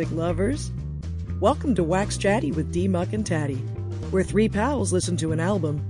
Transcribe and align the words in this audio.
music 0.00 0.16
lovers. 0.16 0.70
Welcome 1.40 1.74
to 1.74 1.84
Wax 1.84 2.16
Chatty 2.16 2.52
with 2.52 2.72
D 2.72 2.88
Muck 2.88 3.12
and 3.12 3.26
Tatty, 3.26 3.58
where 4.10 4.24
three 4.24 4.48
pals 4.48 4.94
listen 4.94 5.14
to 5.18 5.32
an 5.32 5.40
album, 5.40 5.86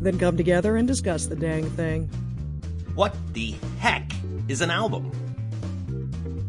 then 0.00 0.18
come 0.18 0.38
together 0.38 0.76
and 0.76 0.88
discuss 0.88 1.26
the 1.26 1.36
dang 1.36 1.68
thing. 1.72 2.06
What 2.94 3.14
the 3.34 3.54
heck 3.78 4.12
is 4.48 4.62
an 4.62 4.70
album? 4.70 5.12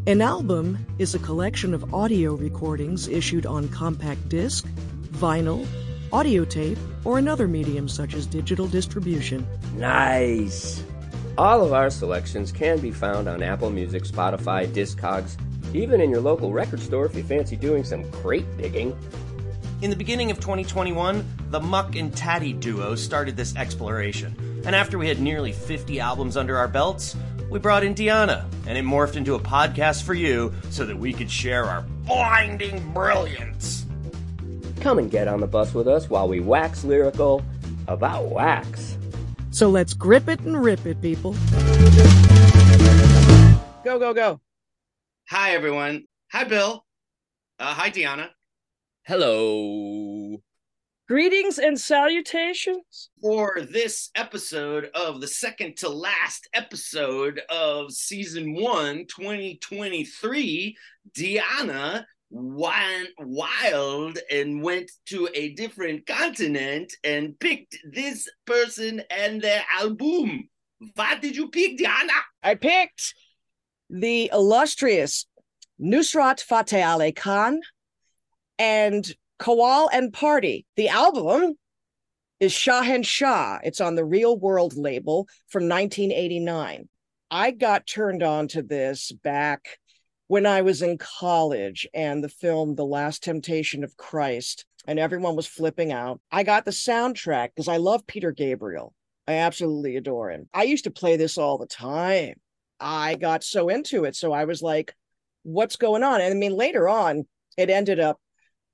An 0.07 0.21
album 0.21 0.86
is 1.00 1.13
a 1.13 1.20
collection 1.20 1.73
of 1.73 1.93
audio 1.93 2.36
recordings 2.36 3.09
issued 3.09 3.46
on 3.46 3.68
compact 3.68 4.30
disc, 4.30 4.66
vinyl, 5.12 5.68
audio 6.14 6.46
tape, 6.46 6.78
or 7.04 7.18
another 7.18 7.46
medium 7.46 7.89
such 7.89 8.14
as 8.14 8.25
digital 8.25 8.68
distribution. 8.68 9.46
Nice. 9.75 10.82
All 11.38 11.62
of 11.62 11.73
our 11.73 11.89
selections 11.89 12.54
can 12.54 12.80
be 12.80 12.91
found 12.91 13.28
on 13.28 13.43
Apple 13.43 13.70
Music, 13.70 14.03
Spotify, 14.03 14.66
Discogs, 14.66 15.35
even 15.73 16.02
in 16.02 16.09
your 16.09 16.21
local 16.21 16.52
record 16.52 16.80
store 16.80 17.05
if 17.05 17.16
you 17.16 17.23
fancy 17.23 17.55
doing 17.55 17.84
some 17.84 18.09
crate 18.12 18.45
digging. 18.57 18.98
In 19.81 19.89
the 19.89 19.95
beginning 19.95 20.29
of 20.29 20.39
2021, 20.39 21.25
the 21.49 21.59
Muck 21.59 21.95
and 21.95 22.16
Tatty 22.16 22.53
duo 22.53 22.95
started 22.95 23.35
this 23.35 23.55
exploration. 23.55 24.35
And 24.65 24.76
after 24.76 24.98
we 24.98 25.07
had 25.07 25.20
nearly 25.20 25.52
50 25.52 25.99
albums 25.99 26.38
under 26.38 26.57
our 26.57 26.67
belts, 26.67 27.15
we 27.49 27.59
brought 27.59 27.84
in 27.84 27.95
Diánna, 27.95 28.45
and 28.67 28.77
it 28.77 28.85
morphed 28.85 29.15
into 29.15 29.35
a 29.35 29.39
podcast 29.39 30.03
for 30.03 30.13
you 30.13 30.53
so 30.70 30.85
that 30.85 30.98
we 30.98 31.12
could 31.13 31.29
share 31.29 31.65
our 31.65 31.81
blinding 32.05 32.93
brilliance. 32.93 33.85
Come 34.79 34.99
and 34.99 35.09
get 35.09 35.27
on 35.27 35.40
the 35.40 35.48
bus 35.48 35.73
with 35.73 35.88
us 35.88 36.09
while 36.09 36.27
we 36.27 36.40
wax 36.40 36.84
lyrical 36.84 37.43
about 37.88 38.26
wax. 38.29 38.98
So 39.49 39.70
let's 39.70 39.93
grip 39.93 40.29
it 40.29 40.40
and 40.41 40.63
rip 40.63 40.85
it, 40.85 41.01
people. 41.01 41.35
Go, 43.84 43.99
go, 43.99 44.13
go. 44.13 44.40
Hi, 45.32 45.51
everyone. 45.51 46.04
Hi, 46.34 46.43
Bill. 46.43 46.85
Uh, 47.57 47.74
hi, 47.74 47.90
Diánna. 47.90 48.32
Hello. 49.05 50.35
Greetings 51.07 51.57
and 51.57 51.79
salutations. 51.79 53.12
For 53.21 53.59
this 53.62 54.09
episode 54.18 54.90
of 54.93 55.21
the 55.21 55.29
second 55.29 55.77
to 55.77 55.87
last 55.87 56.49
episode 56.54 57.40
of 57.49 57.93
season 57.93 58.55
one, 58.55 59.05
2023, 59.07 60.76
Diánna 61.18 62.04
went 62.29 63.09
wild 63.18 64.19
and 64.29 64.62
went 64.62 64.91
to 65.06 65.29
a 65.34 65.53
different 65.53 66.06
continent 66.07 66.91
and 67.06 67.40
picked 67.40 67.78
this 67.90 68.28
person 68.46 69.02
and 69.09 69.41
their 69.41 69.63
album. 69.79 70.50
What 70.96 71.22
did 71.22 71.38
you 71.38 71.47
pick, 71.47 71.78
Diana? 71.78 72.12
I 72.44 72.56
picked 72.56 73.13
the 73.91 74.29
illustrious 74.31 75.25
Nusrat 75.79 76.41
Fateh 76.41 76.81
Ali 76.81 77.11
Khan 77.11 77.59
and 78.57 79.13
Qawwal 79.39 79.89
and 79.91 80.13
Party. 80.13 80.66
The 80.78 80.89
album 80.89 81.56
is 82.39 82.53
Shahen 82.53 83.06
Shah. 83.06 83.59
It's 83.63 83.81
on 83.81 83.95
the 83.95 84.06
Real 84.06 84.38
World 84.38 84.78
label 84.78 85.28
from 85.50 85.67
1989. 85.67 86.88
I 87.29 87.51
got 87.51 87.85
turned 87.85 88.23
on 88.23 88.47
to 88.50 88.62
this 88.62 89.12
back 89.12 89.79
when 90.28 90.45
I 90.45 90.62
was 90.62 90.81
in 90.81 90.97
college 90.97 91.88
and 91.94 92.23
the 92.23 92.29
film 92.29 92.75
The 92.75 92.85
Last 92.85 93.23
Temptation 93.23 93.84
of 93.84 93.97
Christ, 93.97 94.66
and 94.88 95.00
everyone 95.00 95.35
was 95.35 95.47
flipping 95.47 95.91
out. 95.91 96.22
I 96.31 96.44
got 96.44 96.63
the 96.63 96.72
soundtrack 96.72 97.50
because 97.50 97.67
I 97.67 97.78
love 97.78 98.07
Peter 98.07 98.31
Gabriel. 98.31 98.94
I 99.28 99.34
absolutely 99.34 99.97
adore 99.97 100.31
him. 100.31 100.47
I 100.53 100.63
used 100.63 100.85
to 100.85 100.91
play 100.91 101.17
this 101.17 101.38
all 101.38 101.57
the 101.57 101.67
time. 101.67 102.35
I 102.81 103.16
got 103.16 103.44
so 103.44 103.69
into 103.69 104.06
it. 104.06 104.16
So 104.16 104.34
I 104.34 104.46
was 104.46 104.62
like, 104.62 104.94
what's 105.44 105.75
going 105.75 106.03
on? 106.03 106.19
And 106.22 106.34
I 106.34 106.35
mean, 106.35 106.53
later 106.53 106.90
on, 106.90 107.25
it 107.57 107.69
ended 107.69 108.00
up, 108.00 108.19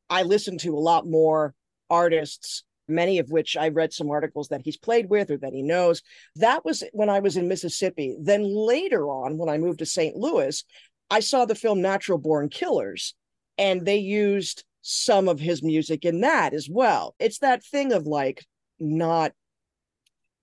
I 0.09 0.23
listened 0.23 0.61
to 0.61 0.75
a 0.75 0.79
lot 0.79 1.05
more 1.05 1.53
artists, 1.89 2.63
many 2.87 3.19
of 3.19 3.29
which 3.29 3.57
I 3.57 3.69
read 3.69 3.93
some 3.93 4.09
articles 4.09 4.47
that 4.49 4.61
he's 4.63 4.77
played 4.77 5.09
with 5.09 5.29
or 5.29 5.37
that 5.37 5.53
he 5.53 5.61
knows. 5.61 6.01
That 6.37 6.63
was 6.63 6.83
when 6.93 7.09
I 7.09 7.19
was 7.19 7.37
in 7.37 7.47
Mississippi. 7.47 8.15
Then 8.19 8.43
later 8.43 9.09
on, 9.09 9.37
when 9.37 9.49
I 9.49 9.57
moved 9.57 9.79
to 9.79 9.85
St. 9.85 10.15
Louis, 10.15 10.63
I 11.09 11.19
saw 11.19 11.45
the 11.45 11.55
film 11.55 11.81
Natural 11.81 12.17
Born 12.17 12.49
Killers, 12.49 13.13
and 13.57 13.85
they 13.85 13.97
used 13.97 14.63
some 14.81 15.27
of 15.27 15.39
his 15.39 15.61
music 15.63 16.05
in 16.05 16.21
that 16.21 16.53
as 16.53 16.69
well. 16.69 17.15
It's 17.19 17.39
that 17.39 17.63
thing 17.63 17.91
of 17.91 18.07
like 18.07 18.45
not 18.79 19.33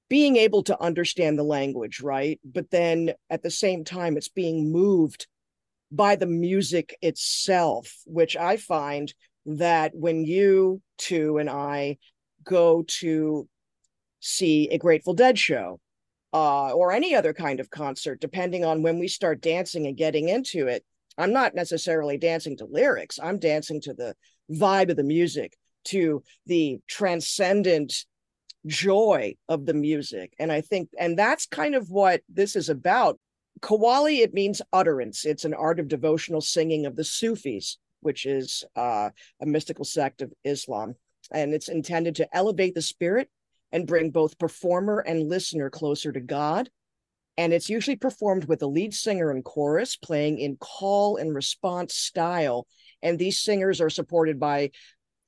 being 0.09 0.37
able 0.37 0.63
to 0.65 0.81
understand 0.81 1.39
the 1.39 1.45
language, 1.45 2.01
right? 2.01 2.39
But 2.45 2.71
then 2.71 3.13
at 3.31 3.43
the 3.43 3.51
same 3.51 3.85
time, 3.85 4.17
it's 4.17 4.29
being 4.29 4.71
moved 4.71 5.27
by 5.91 6.17
the 6.17 6.27
music 6.27 6.97
itself, 7.03 7.93
which 8.05 8.37
I 8.37 8.57
find 8.57 9.13
that 9.47 9.93
when 9.95 10.25
you 10.25 10.83
two 10.99 11.39
and 11.39 11.49
I 11.49 11.99
go 12.45 12.85
to 13.01 13.49
see 14.21 14.69
a 14.71 14.79
Grateful 14.79 15.15
Dead 15.15 15.39
show, 15.39 15.81
uh, 16.35 16.73
or 16.73 16.91
any 16.91 17.15
other 17.15 17.33
kind 17.33 17.61
of 17.61 17.71
concert, 17.71 18.21
depending 18.21 18.65
on 18.65 18.83
when 18.83 18.99
we 18.99 19.07
start 19.07 19.41
dancing 19.41 19.87
and 19.87 19.97
getting 19.97 20.29
into 20.29 20.67
it. 20.67 20.85
I'm 21.17 21.33
not 21.33 21.55
necessarily 21.55 22.19
dancing 22.19 22.57
to 22.57 22.65
lyrics, 22.65 23.21
I'm 23.23 23.39
dancing 23.39 23.81
to 23.83 23.95
the 23.95 24.17
vibe 24.51 24.91
of 24.91 24.97
the 24.97 25.05
music, 25.05 25.57
to 25.85 26.25
the 26.47 26.81
transcendent 26.89 28.05
joy 28.67 29.35
of 29.49 29.67
the 29.67 29.75
music. 29.75 30.35
And 30.39 30.51
I 30.51 30.61
think, 30.61 30.91
and 30.99 31.19
that's 31.19 31.47
kind 31.47 31.75
of 31.75 31.91
what 31.91 32.23
this 32.29 32.57
is 32.57 32.69
about. 32.69 33.19
Qawwali, 33.61 34.19
it 34.19 34.35
means 34.35 34.63
utterance. 34.73 35.25
It's 35.25 35.45
an 35.45 35.55
art 35.55 35.81
of 35.81 35.89
devotional 35.89 36.41
singing 36.41 36.87
of 36.87 36.97
the 36.97 37.05
Sufis, 37.05 37.79
which 38.01 38.27
is 38.27 38.65
uh, 38.77 39.11
a 39.41 39.47
mystical 39.47 39.85
sect 39.85 40.23
of 40.23 40.33
Islam. 40.45 40.95
And 41.31 41.55
it's 41.55 41.69
intended 41.69 42.17
to 42.17 42.37
elevate 42.37 42.75
the 42.75 42.83
spirit 42.83 43.29
and 43.73 43.87
bring 43.87 44.11
both 44.11 44.39
performer 44.39 45.01
and 45.01 45.29
listener 45.29 45.71
closer 45.71 46.13
to 46.13 46.21
God. 46.21 46.69
And 47.37 47.53
it's 47.53 47.69
usually 47.69 47.97
performed 47.97 48.45
with 48.45 48.63
a 48.63 48.67
lead 48.67 48.95
singer 48.95 49.31
and 49.31 49.45
chorus 49.45 49.97
playing 49.97 50.39
in 50.39 50.57
call 50.57 51.17
and 51.17 51.35
response 51.35 51.95
style. 51.95 52.67
And 53.03 53.19
these 53.19 53.41
singers 53.41 53.81
are 53.81 53.91
supported 53.91 54.39
by 54.39 54.71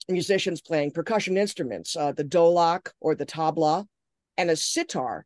musicians 0.08 0.60
playing 0.60 0.92
percussion 0.92 1.36
instruments, 1.36 1.96
uh, 1.96 2.12
the 2.12 2.24
dholak 2.24 2.90
or 3.00 3.14
the 3.14 3.26
tabla, 3.26 3.86
and 4.36 4.50
a 4.50 4.56
sitar, 4.56 5.24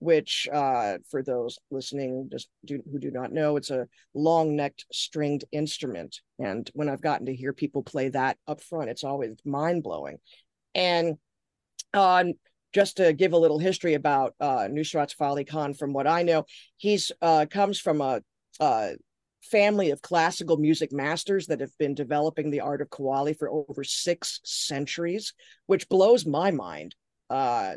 which, 0.00 0.48
uh, 0.52 0.98
for 1.10 1.22
those 1.22 1.58
listening 1.70 2.28
just 2.30 2.48
do, 2.64 2.82
who 2.90 2.98
do 2.98 3.10
not 3.10 3.32
know, 3.32 3.56
it's 3.56 3.70
a 3.70 3.86
long 4.14 4.54
necked 4.54 4.86
stringed 4.92 5.44
instrument. 5.52 6.20
And 6.38 6.70
when 6.74 6.88
I've 6.88 7.00
gotten 7.00 7.26
to 7.26 7.34
hear 7.34 7.52
people 7.52 7.82
play 7.82 8.10
that 8.10 8.36
up 8.46 8.60
front, 8.60 8.90
it's 8.90 9.04
always 9.04 9.36
mind 9.44 9.82
blowing. 9.82 10.18
And 10.74 11.16
uh, 11.94 12.24
just 12.72 12.98
to 12.98 13.12
give 13.12 13.32
a 13.32 13.38
little 13.38 13.58
history 13.58 13.94
about 13.94 14.34
uh, 14.40 14.68
Nusrat 14.70 15.14
Fateh 15.14 15.44
Khan, 15.44 15.74
from 15.74 15.92
what 15.92 16.06
I 16.06 16.22
know, 16.22 16.44
he's 16.76 17.10
uh, 17.22 17.46
comes 17.50 17.80
from 17.80 18.00
a, 18.00 18.20
a, 18.60 18.92
family 19.50 19.90
of 19.90 20.02
classical 20.02 20.56
music 20.56 20.92
masters 20.92 21.46
that 21.46 21.60
have 21.60 21.76
been 21.78 21.94
developing 21.94 22.50
the 22.50 22.60
art 22.60 22.80
of 22.80 22.90
qawwali 22.90 23.36
for 23.36 23.50
over 23.50 23.84
six 23.84 24.40
centuries, 24.44 25.34
which 25.66 25.88
blows 25.88 26.26
my 26.26 26.50
mind. 26.50 26.94
Uh, 27.30 27.74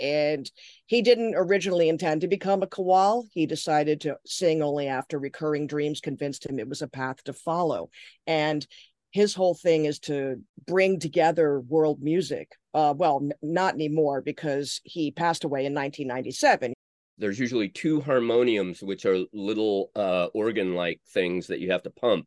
and 0.00 0.50
he 0.86 1.02
didn't 1.02 1.34
originally 1.36 1.88
intend 1.88 2.22
to 2.22 2.28
become 2.28 2.62
a 2.62 2.66
qawwal. 2.66 3.24
He 3.32 3.46
decided 3.46 4.00
to 4.02 4.16
sing 4.24 4.62
only 4.62 4.88
after 4.88 5.18
recurring 5.18 5.66
dreams 5.66 6.00
convinced 6.00 6.46
him 6.46 6.58
it 6.58 6.68
was 6.68 6.82
a 6.82 6.88
path 6.88 7.22
to 7.24 7.32
follow. 7.32 7.90
And 8.26 8.66
his 9.10 9.34
whole 9.34 9.54
thing 9.54 9.84
is 9.84 9.98
to 10.00 10.40
bring 10.66 11.00
together 11.00 11.60
world 11.60 12.00
music. 12.00 12.52
Uh, 12.72 12.94
well, 12.96 13.28
not 13.42 13.74
anymore 13.74 14.22
because 14.22 14.80
he 14.84 15.10
passed 15.10 15.44
away 15.44 15.66
in 15.66 15.74
1997. 15.74 16.72
There's 17.20 17.38
usually 17.38 17.68
two 17.68 18.00
harmoniums, 18.00 18.82
which 18.82 19.04
are 19.04 19.24
little 19.32 19.90
uh, 19.94 20.26
organ 20.34 20.74
like 20.74 21.00
things 21.12 21.48
that 21.48 21.60
you 21.60 21.70
have 21.70 21.82
to 21.82 21.90
pump. 21.90 22.26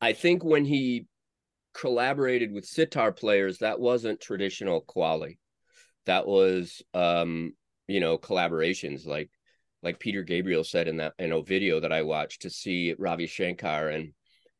I 0.00 0.12
think 0.12 0.44
when 0.44 0.64
he 0.64 1.06
collaborated 1.74 2.52
with 2.52 2.66
sitar 2.66 3.12
players, 3.12 3.58
that 3.58 3.80
wasn't 3.80 4.20
traditional 4.20 4.82
qawwali. 4.82 5.38
That 6.04 6.26
was, 6.26 6.82
um, 6.94 7.54
you 7.88 8.00
know, 8.00 8.18
collaborations 8.18 9.06
like 9.06 9.30
like 9.82 9.98
Peter 9.98 10.22
Gabriel 10.22 10.64
said 10.64 10.86
in 10.88 10.98
that 10.98 11.14
in 11.18 11.32
a 11.32 11.42
video 11.42 11.80
that 11.80 11.92
I 11.92 12.02
watched 12.02 12.42
to 12.42 12.50
see 12.50 12.94
Ravi 12.98 13.26
Shankar 13.26 13.88
and 13.88 14.12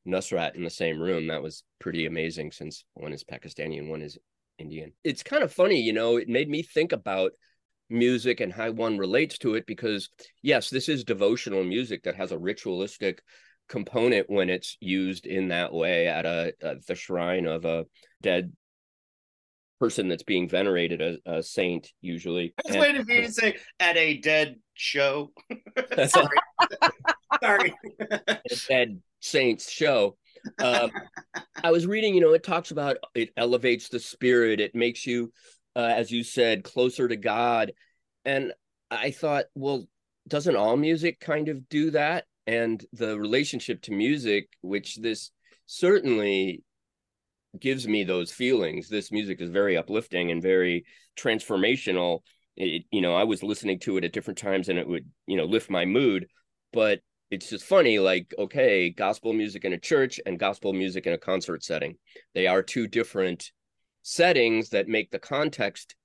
Nusrat 0.06 0.54
in 0.54 0.64
the 0.64 0.70
same 0.70 1.00
room. 1.00 1.26
That 1.26 1.42
was 1.42 1.64
pretty 1.80 2.06
amazing 2.06 2.52
since 2.52 2.84
one 2.94 3.12
is 3.12 3.24
Pakistani 3.24 3.78
and 3.78 3.90
one 3.90 4.02
is 4.02 4.18
Indian. 4.58 4.92
It's 5.04 5.22
kind 5.22 5.42
of 5.42 5.52
funny, 5.52 5.80
you 5.80 5.92
know, 5.92 6.16
it 6.16 6.28
made 6.28 6.48
me 6.48 6.62
think 6.62 6.92
about 6.92 7.32
music 7.88 8.40
and 8.40 8.52
how 8.52 8.70
one 8.70 8.98
relates 8.98 9.38
to 9.38 9.54
it 9.54 9.66
because, 9.66 10.10
yes, 10.42 10.70
this 10.70 10.88
is 10.88 11.04
devotional 11.04 11.64
music 11.64 12.02
that 12.04 12.16
has 12.16 12.32
a 12.32 12.38
ritualistic 12.38 13.22
component 13.68 14.30
when 14.30 14.48
it's 14.48 14.76
used 14.80 15.26
in 15.26 15.48
that 15.48 15.72
way 15.72 16.06
at 16.06 16.24
a 16.24 16.52
at 16.62 16.86
the 16.86 16.94
shrine 16.94 17.46
of 17.46 17.64
a 17.64 17.84
dead 18.22 18.52
person 19.80 20.08
that's 20.08 20.22
being 20.22 20.48
venerated 20.48 21.02
as 21.02 21.16
a 21.26 21.42
saint 21.42 21.90
usually 22.00 22.54
was 22.66 22.76
waiting 22.76 23.04
for 23.04 23.12
you 23.12 23.28
say 23.28 23.56
at 23.80 23.96
a 23.96 24.18
dead 24.18 24.56
show. 24.74 25.32
Sorry. 26.06 26.38
Sorry. 27.42 27.74
a 28.20 28.38
dead 28.68 29.00
saints 29.20 29.70
show 29.70 30.16
um, 30.58 30.90
I 31.62 31.70
was 31.70 31.86
reading, 31.86 32.14
you 32.14 32.20
know, 32.20 32.32
it 32.32 32.42
talks 32.42 32.70
about 32.70 32.98
it 33.14 33.30
elevates 33.36 33.88
the 33.88 34.00
spirit, 34.00 34.60
it 34.60 34.74
makes 34.74 35.06
you, 35.06 35.32
uh, 35.76 35.92
as 35.94 36.10
you 36.10 36.24
said, 36.24 36.64
closer 36.64 37.06
to 37.06 37.16
God. 37.16 37.72
And 38.24 38.52
I 38.90 39.10
thought, 39.10 39.44
well, 39.54 39.86
doesn't 40.26 40.56
all 40.56 40.76
music 40.76 41.20
kind 41.20 41.48
of 41.48 41.68
do 41.68 41.90
that? 41.90 42.24
And 42.46 42.84
the 42.92 43.18
relationship 43.18 43.82
to 43.82 43.92
music, 43.92 44.48
which 44.62 44.96
this 44.96 45.30
certainly 45.66 46.62
gives 47.60 47.86
me 47.86 48.04
those 48.04 48.32
feelings. 48.32 48.88
This 48.88 49.12
music 49.12 49.40
is 49.40 49.50
very 49.50 49.76
uplifting 49.76 50.30
and 50.30 50.42
very 50.42 50.86
transformational. 51.18 52.20
It, 52.56 52.84
you 52.90 53.02
know, 53.02 53.14
I 53.14 53.24
was 53.24 53.42
listening 53.42 53.78
to 53.80 53.98
it 53.98 54.04
at 54.04 54.12
different 54.12 54.38
times 54.38 54.68
and 54.68 54.78
it 54.78 54.88
would, 54.88 55.04
you 55.26 55.36
know, 55.36 55.44
lift 55.44 55.68
my 55.68 55.84
mood. 55.84 56.26
But 56.72 57.00
it's 57.30 57.50
just 57.50 57.64
funny, 57.64 57.98
like, 57.98 58.32
okay, 58.38 58.90
gospel 58.90 59.32
music 59.32 59.64
in 59.64 59.72
a 59.72 59.78
church 59.78 60.20
and 60.24 60.38
gospel 60.38 60.72
music 60.72 61.06
in 61.06 61.12
a 61.12 61.18
concert 61.18 61.64
setting. 61.64 61.96
They 62.34 62.46
are 62.46 62.62
two 62.62 62.86
different 62.86 63.50
settings 64.06 64.68
that 64.68 64.86
make 64.86 65.10
the 65.10 65.18
context 65.18 65.96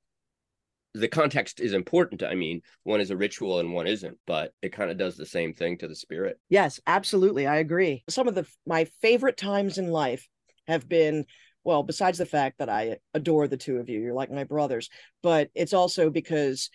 the 0.93 1.07
context 1.07 1.61
is 1.61 1.71
important. 1.71 2.21
I 2.21 2.35
mean, 2.35 2.63
one 2.83 2.99
is 2.99 3.11
a 3.11 3.15
ritual 3.15 3.59
and 3.59 3.71
one 3.71 3.87
isn't, 3.87 4.17
but 4.27 4.53
it 4.61 4.73
kind 4.73 4.91
of 4.91 4.97
does 4.97 5.15
the 5.15 5.25
same 5.25 5.53
thing 5.53 5.77
to 5.77 5.87
the 5.87 5.95
spirit. 5.95 6.37
Yes, 6.49 6.81
absolutely. 6.85 7.47
I 7.47 7.57
agree. 7.57 8.03
Some 8.09 8.27
of 8.27 8.35
the 8.35 8.45
my 8.65 8.85
favorite 9.01 9.37
times 9.37 9.77
in 9.77 9.87
life 9.87 10.27
have 10.67 10.89
been 10.89 11.25
well, 11.63 11.83
besides 11.83 12.17
the 12.17 12.25
fact 12.25 12.57
that 12.57 12.69
I 12.69 12.97
adore 13.13 13.47
the 13.47 13.55
two 13.55 13.77
of 13.77 13.87
you, 13.87 14.01
you're 14.01 14.15
like 14.15 14.31
my 14.31 14.45
brothers, 14.45 14.89
but 15.21 15.49
it's 15.53 15.73
also 15.73 16.09
because 16.09 16.71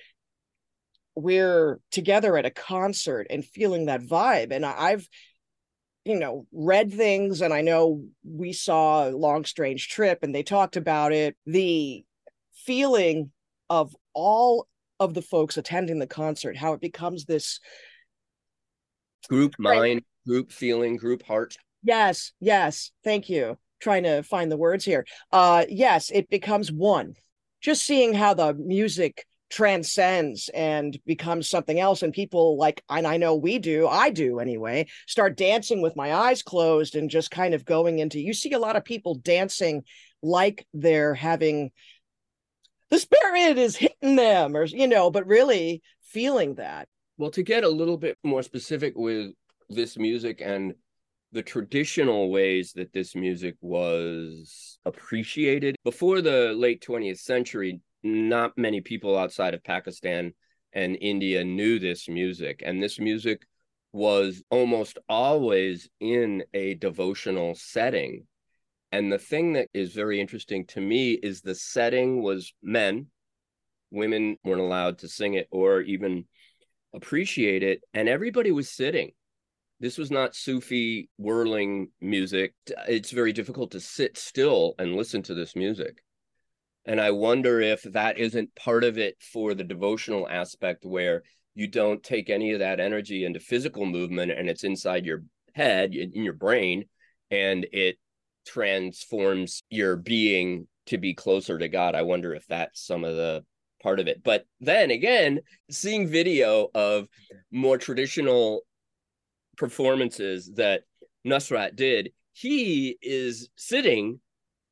we're 1.17 1.81
together 1.91 2.39
at 2.39 2.47
a 2.47 2.51
concert 2.51 3.27
and 3.29 3.45
feeling 3.45 3.87
that 3.87 4.03
vibe. 4.03 4.53
And 4.53 4.65
I've, 4.65 5.09
you 6.07 6.19
know, 6.19 6.47
read 6.53 6.93
things 6.93 7.43
and 7.43 7.53
I 7.53 7.63
know 7.63 8.05
we 8.25 8.53
saw 8.53 9.07
Long 9.07 9.45
Strange 9.45 9.89
Trip 9.89 10.21
and 10.23 10.33
they 10.33 10.45
talked 10.45 10.77
about 10.77 11.13
it. 11.13 11.37
The 11.47 12.05
feeling 12.55 13.33
of 13.69 13.95
all 14.15 14.69
of 15.01 15.15
the 15.15 15.23
folks 15.23 15.57
attending 15.57 15.99
the 15.99 16.07
concert, 16.07 16.57
how 16.57 16.75
it 16.75 16.81
becomes 16.81 17.25
this 17.25 17.59
group 19.29 19.57
mind, 19.59 20.03
group 20.25 20.53
feeling, 20.53 20.97
group 20.97 21.25
heart. 21.25 21.57
Yes, 21.83 22.33
yes. 22.41 22.93
Thank 23.03 23.29
you 23.29 23.59
trying 23.81 24.05
to 24.05 24.23
find 24.23 24.51
the 24.51 24.57
words 24.57 24.85
here. 24.85 25.05
Uh, 25.33 25.65
yes, 25.69 26.11
it 26.11 26.31
becomes 26.31 26.73
one. 26.73 27.15
Just 27.61 27.85
seeing 27.85 28.15
how 28.15 28.35
the 28.35 28.55
music 28.55 29.27
transcends 29.49 30.49
and 30.55 30.99
becomes 31.07 31.49
something 31.49 31.79
else 31.79 32.03
and 32.03 32.13
people 32.13 32.57
like 32.59 32.83
and 32.91 33.07
I 33.07 33.17
know 33.17 33.37
we 33.37 33.59
do 33.59 33.87
I 33.87 34.11
do 34.11 34.41
anyway 34.41 34.87
start 35.07 35.37
dancing 35.37 35.81
with 35.81 35.95
my 35.95 36.13
eyes 36.13 36.43
closed 36.43 36.97
and 36.97 37.09
just 37.09 37.31
kind 37.31 37.55
of 37.55 37.65
going 37.65 38.01
into 38.01 38.21
you 38.21 38.35
see 38.35 38.53
a 38.53 38.59
lot 38.59 38.75
of 38.75 38.85
people 38.85 39.15
dancing 39.15 39.85
like 40.21 40.67
they're 40.75 41.15
having 41.15 41.71
the 42.91 42.99
spirit 42.99 43.57
is 43.57 43.77
hitting 43.77 44.17
them 44.17 44.57
or 44.57 44.65
you 44.65 44.89
know 44.89 45.11
but 45.13 45.27
really 45.29 45.81
feeling 46.03 46.57
that 46.57 46.89
well 47.17 47.31
to 47.31 47.45
get 47.45 47.63
a 47.63 47.69
little 47.69 47.97
bit 47.97 48.19
more 48.25 48.43
specific 48.43 48.95
with 48.97 49.33
this 49.69 49.97
music 49.97 50.41
and 50.45 50.75
the 51.33 51.43
traditional 51.43 52.31
ways 52.31 52.73
that 52.73 52.93
this 52.93 53.15
music 53.15 53.57
was 53.61 54.79
appreciated. 54.87 55.77
Before 55.85 56.23
the 56.23 56.55
late 56.55 56.83
20th 56.87 57.19
century, 57.19 57.81
not 58.03 58.57
many 58.57 58.81
people 58.81 59.17
outside 59.17 59.55
of 59.55 59.65
Pakistan 59.65 60.33
and 60.73 60.97
India 61.01 61.45
knew 61.45 61.79
this 61.79 62.09
music. 62.09 62.63
And 62.65 62.83
this 62.83 62.99
music 62.99 63.43
was 63.93 64.43
almost 64.51 64.99
always 65.09 65.89
in 66.01 66.45
a 66.53 66.75
devotional 66.75 67.55
setting. 67.55 68.27
And 68.93 69.11
the 69.11 69.19
thing 69.19 69.55
that 69.55 69.69
is 69.75 69.93
very 69.93 70.21
interesting 70.21 70.67
to 70.67 70.81
me 70.81 71.13
is 71.13 71.41
the 71.41 71.55
setting 71.55 72.23
was 72.23 72.53
men. 72.63 73.07
Women 73.91 74.37
weren't 74.45 74.61
allowed 74.61 74.99
to 74.99 75.09
sing 75.09 75.35
it 75.35 75.49
or 75.51 75.81
even 75.81 76.27
appreciate 76.95 77.63
it. 77.63 77.83
And 77.95 78.09
everybody 78.09 78.53
was 78.53 78.71
sitting 78.71 79.13
this 79.81 79.99
was 79.99 80.11
not 80.11 80.35
Sufi 80.35 81.11
whirling 81.19 81.91
music. 82.01 82.55
It's 82.89 83.11
very 83.11 83.33
difficult 83.33 83.73
to 83.73 83.81
sit 83.81 84.17
still 84.17 84.75
and 84.79 84.97
listen 84.97 85.23
to 85.25 85.35
this 85.35 85.55
music. 85.55 86.03
And 86.87 87.01
I 87.01 87.11
wonder 87.11 87.61
if 87.61 87.83
that 87.83 88.19
isn't 88.19 88.55
part 88.55 88.85
of 88.85 88.97
it 88.97 89.17
for 89.21 89.55
the 89.55 89.65
devotional 89.65 90.29
aspect 90.29 90.85
where 90.85 91.23
you 91.55 91.67
don't 91.67 92.03
take 92.03 92.31
any 92.31 92.53
of 92.53 92.61
that 92.61 92.81
energy 92.81 93.25
into 93.25 93.41
physical 93.41 93.87
movement 93.87 94.31
and 94.31 94.49
it's 94.49 94.63
inside 94.63 95.05
your 95.05 95.25
head, 95.55 95.95
in 95.95 96.23
your 96.23 96.35
brain, 96.35 96.85
and 97.31 97.67
it 97.73 97.97
transforms 98.47 99.63
your 99.69 99.97
being 99.97 100.69
to 100.87 100.99
be 100.99 101.15
closer 101.15 101.59
to 101.59 101.69
God. 101.69 101.95
I 101.95 102.03
wonder 102.03 102.35
if 102.35 102.47
that's 102.47 102.87
some 102.87 103.05
of 103.05 103.17
the 103.17 103.45
part 103.83 103.99
of 103.99 104.07
it. 104.07 104.23
But 104.23 104.47
then 104.61 104.91
again, 104.91 105.41
seeing 105.71 106.07
video 106.07 106.69
of 106.75 107.09
more 107.51 107.79
traditional 107.79 108.61
performances 109.57 110.53
that 110.57 110.83
Nusrat 111.27 111.75
did, 111.75 112.13
he 112.33 112.97
is 113.03 113.49
sitting, 113.57 114.21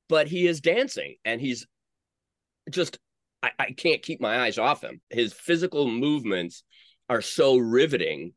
but 0.09 0.29
he 0.29 0.47
is 0.47 0.61
dancing 0.61 1.17
and 1.25 1.41
he's 1.41 1.67
just, 2.71 2.99
I, 3.43 3.51
I 3.59 3.73
can't 3.73 4.03
keep 4.03 4.21
my 4.21 4.41
eyes 4.41 4.59
off 4.59 4.83
him. 4.83 5.01
His 5.11 5.33
physical 5.33 5.89
movements 5.89 6.63
are 7.09 7.23
so 7.23 7.57
riveting. 7.57 8.33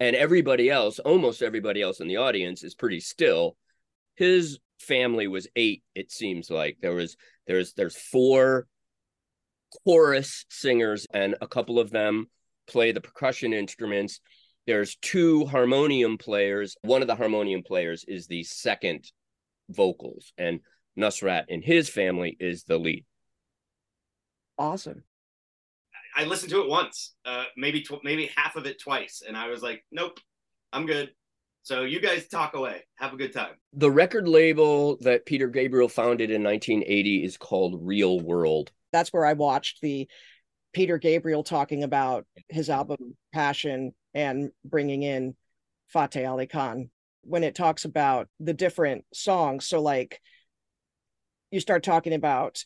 And 0.00 0.16
everybody 0.16 0.68
else, 0.68 0.98
almost 0.98 1.42
everybody 1.42 1.80
else 1.80 2.00
in 2.00 2.08
the 2.08 2.16
audience 2.16 2.64
is 2.64 2.74
pretty 2.74 3.00
still. 3.00 3.56
His 4.16 4.58
family 4.80 5.28
was 5.28 5.46
eight, 5.54 5.82
it 5.94 6.10
seems 6.10 6.50
like. 6.50 6.78
There 6.82 6.94
was 6.94 7.16
there's 7.46 7.72
there's 7.74 7.96
four 7.96 8.66
chorus 9.84 10.44
singers 10.50 11.06
and 11.12 11.36
a 11.40 11.46
couple 11.46 11.78
of 11.78 11.90
them 11.90 12.26
play 12.66 12.92
the 12.92 13.00
percussion 13.00 13.52
instruments 13.52 14.20
there's 14.66 14.96
two 14.96 15.44
harmonium 15.46 16.18
players. 16.18 16.76
One 16.82 17.02
of 17.02 17.08
the 17.08 17.16
harmonium 17.16 17.62
players 17.62 18.04
is 18.06 18.26
the 18.26 18.44
second 18.44 19.10
vocals, 19.68 20.32
and 20.38 20.60
Nusrat 20.96 21.46
and 21.48 21.64
his 21.64 21.88
family 21.88 22.36
is 22.38 22.64
the 22.64 22.78
lead. 22.78 23.04
Awesome. 24.58 25.04
I 26.14 26.24
listened 26.24 26.50
to 26.50 26.60
it 26.62 26.68
once, 26.68 27.14
uh, 27.24 27.44
maybe 27.56 27.82
tw- 27.82 28.04
maybe 28.04 28.30
half 28.36 28.56
of 28.56 28.66
it 28.66 28.80
twice, 28.80 29.22
and 29.26 29.36
I 29.36 29.48
was 29.48 29.62
like, 29.62 29.82
nope, 29.90 30.18
I'm 30.72 30.86
good. 30.86 31.10
So 31.62 31.82
you 31.82 32.00
guys 32.00 32.26
talk 32.26 32.54
away. 32.54 32.82
Have 32.96 33.12
a 33.12 33.16
good 33.16 33.32
time. 33.32 33.54
The 33.72 33.90
record 33.90 34.28
label 34.28 34.96
that 35.02 35.24
Peter 35.26 35.46
Gabriel 35.46 35.88
founded 35.88 36.30
in 36.30 36.42
1980 36.42 37.24
is 37.24 37.36
called 37.36 37.86
Real 37.86 38.20
World. 38.20 38.72
That's 38.92 39.12
where 39.12 39.24
I 39.24 39.34
watched 39.34 39.80
the 39.80 40.08
Peter 40.72 40.98
Gabriel 40.98 41.44
talking 41.44 41.84
about 41.84 42.26
his 42.48 42.68
album 42.68 43.16
Passion 43.32 43.94
and 44.12 44.50
bringing 44.64 45.02
in 45.02 45.36
Fateh 45.88 46.26
Ali 46.26 46.46
Khan 46.46 46.90
when 47.22 47.44
it 47.44 47.54
talks 47.54 47.84
about 47.84 48.28
the 48.40 48.54
different 48.54 49.04
songs. 49.14 49.66
So, 49.66 49.80
like, 49.80 50.20
you 51.52 51.60
start 51.60 51.84
talking 51.84 52.14
about 52.14 52.64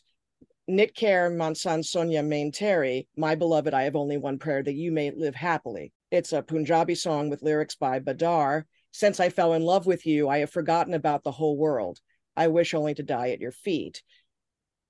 Nitker 0.69 1.31
Mansan 1.33 1.83
Sonia 1.83 2.21
Main 2.21 2.51
Terry, 2.51 3.07
My 3.15 3.35
Beloved, 3.35 3.73
I 3.73 3.83
Have 3.83 3.95
Only 3.95 4.17
One 4.17 4.37
Prayer 4.37 4.61
That 4.61 4.73
You 4.73 4.91
May 4.91 5.11
Live 5.11 5.35
Happily. 5.35 5.93
It's 6.11 6.33
a 6.33 6.41
Punjabi 6.41 6.93
song 6.93 7.29
with 7.29 7.41
lyrics 7.41 7.75
by 7.75 8.01
Badar. 8.01 8.63
Since 8.91 9.21
I 9.21 9.29
fell 9.29 9.53
in 9.53 9.61
love 9.61 9.85
with 9.85 10.05
you, 10.05 10.27
I 10.27 10.39
have 10.39 10.51
forgotten 10.51 10.93
about 10.93 11.23
the 11.23 11.31
whole 11.31 11.55
world. 11.55 11.99
I 12.35 12.47
wish 12.47 12.73
only 12.73 12.93
to 12.95 13.03
die 13.03 13.29
at 13.29 13.39
your 13.39 13.53
feet. 13.53 14.03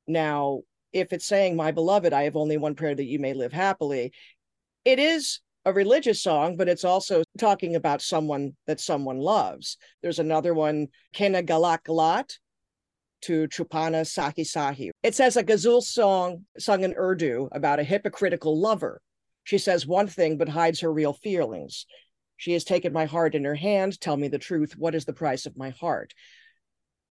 Now, 0.07 0.61
if 0.93 1.13
it's 1.13 1.27
saying, 1.27 1.55
My 1.55 1.69
beloved, 1.69 2.11
I 2.11 2.23
have 2.23 2.35
only 2.35 2.57
one 2.57 2.73
prayer 2.73 2.95
that 2.95 3.05
you 3.05 3.19
may 3.19 3.35
live 3.35 3.53
happily, 3.53 4.13
it 4.83 4.97
is 4.97 5.41
a 5.63 5.73
religious 5.73 6.23
song, 6.23 6.57
but 6.57 6.69
it's 6.69 6.85
also 6.85 7.21
talking 7.37 7.75
about 7.75 8.01
someone 8.01 8.53
that 8.65 8.79
someone 8.79 9.19
loves. 9.19 9.77
There's 10.01 10.17
another 10.17 10.55
one, 10.55 10.87
Kena 11.13 11.45
Galak 11.45 11.83
Galat 11.83 12.31
to 13.23 13.47
Chupana 13.47 14.01
Sahi 14.01 14.45
Sahi. 14.45 14.89
It 15.03 15.15
says 15.15 15.37
a 15.37 15.43
ghazal 15.43 15.81
song 15.81 16.45
sung 16.57 16.83
in 16.83 16.93
Urdu 16.97 17.49
about 17.51 17.79
a 17.79 17.83
hypocritical 17.83 18.59
lover. 18.59 19.01
She 19.43 19.57
says 19.57 19.87
one 19.87 20.07
thing 20.07 20.37
but 20.37 20.49
hides 20.49 20.81
her 20.81 20.91
real 20.91 21.13
feelings. 21.13 21.85
She 22.37 22.53
has 22.53 22.63
taken 22.63 22.93
my 22.93 23.05
heart 23.05 23.33
in 23.33 23.45
her 23.45 23.55
hand. 23.55 23.99
Tell 23.99 24.17
me 24.17 24.27
the 24.27 24.37
truth. 24.37 24.75
What 24.77 24.93
is 24.93 25.05
the 25.05 25.13
price 25.13 25.45
of 25.45 25.57
my 25.57 25.71
heart? 25.71 26.13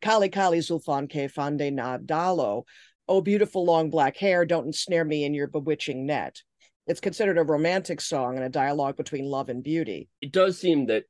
Kali 0.01 0.29
Kali 0.29 0.59
Zulfan 0.59 1.07
Ke 1.07 1.31
Fande 1.31 1.71
Na 1.71 1.97
Dalo. 1.97 2.63
Oh, 3.07 3.21
beautiful 3.21 3.65
long 3.65 3.89
black 3.89 4.17
hair, 4.17 4.45
don't 4.45 4.67
ensnare 4.67 5.05
me 5.05 5.25
in 5.25 5.33
your 5.33 5.47
bewitching 5.47 6.05
net. 6.05 6.41
It's 6.87 6.99
considered 6.99 7.37
a 7.37 7.43
romantic 7.43 8.01
song 8.01 8.35
and 8.35 8.45
a 8.45 8.49
dialogue 8.49 8.97
between 8.97 9.25
love 9.25 9.49
and 9.49 9.63
beauty. 9.63 10.09
It 10.21 10.31
does 10.31 10.59
seem 10.59 10.87
that 10.87 11.03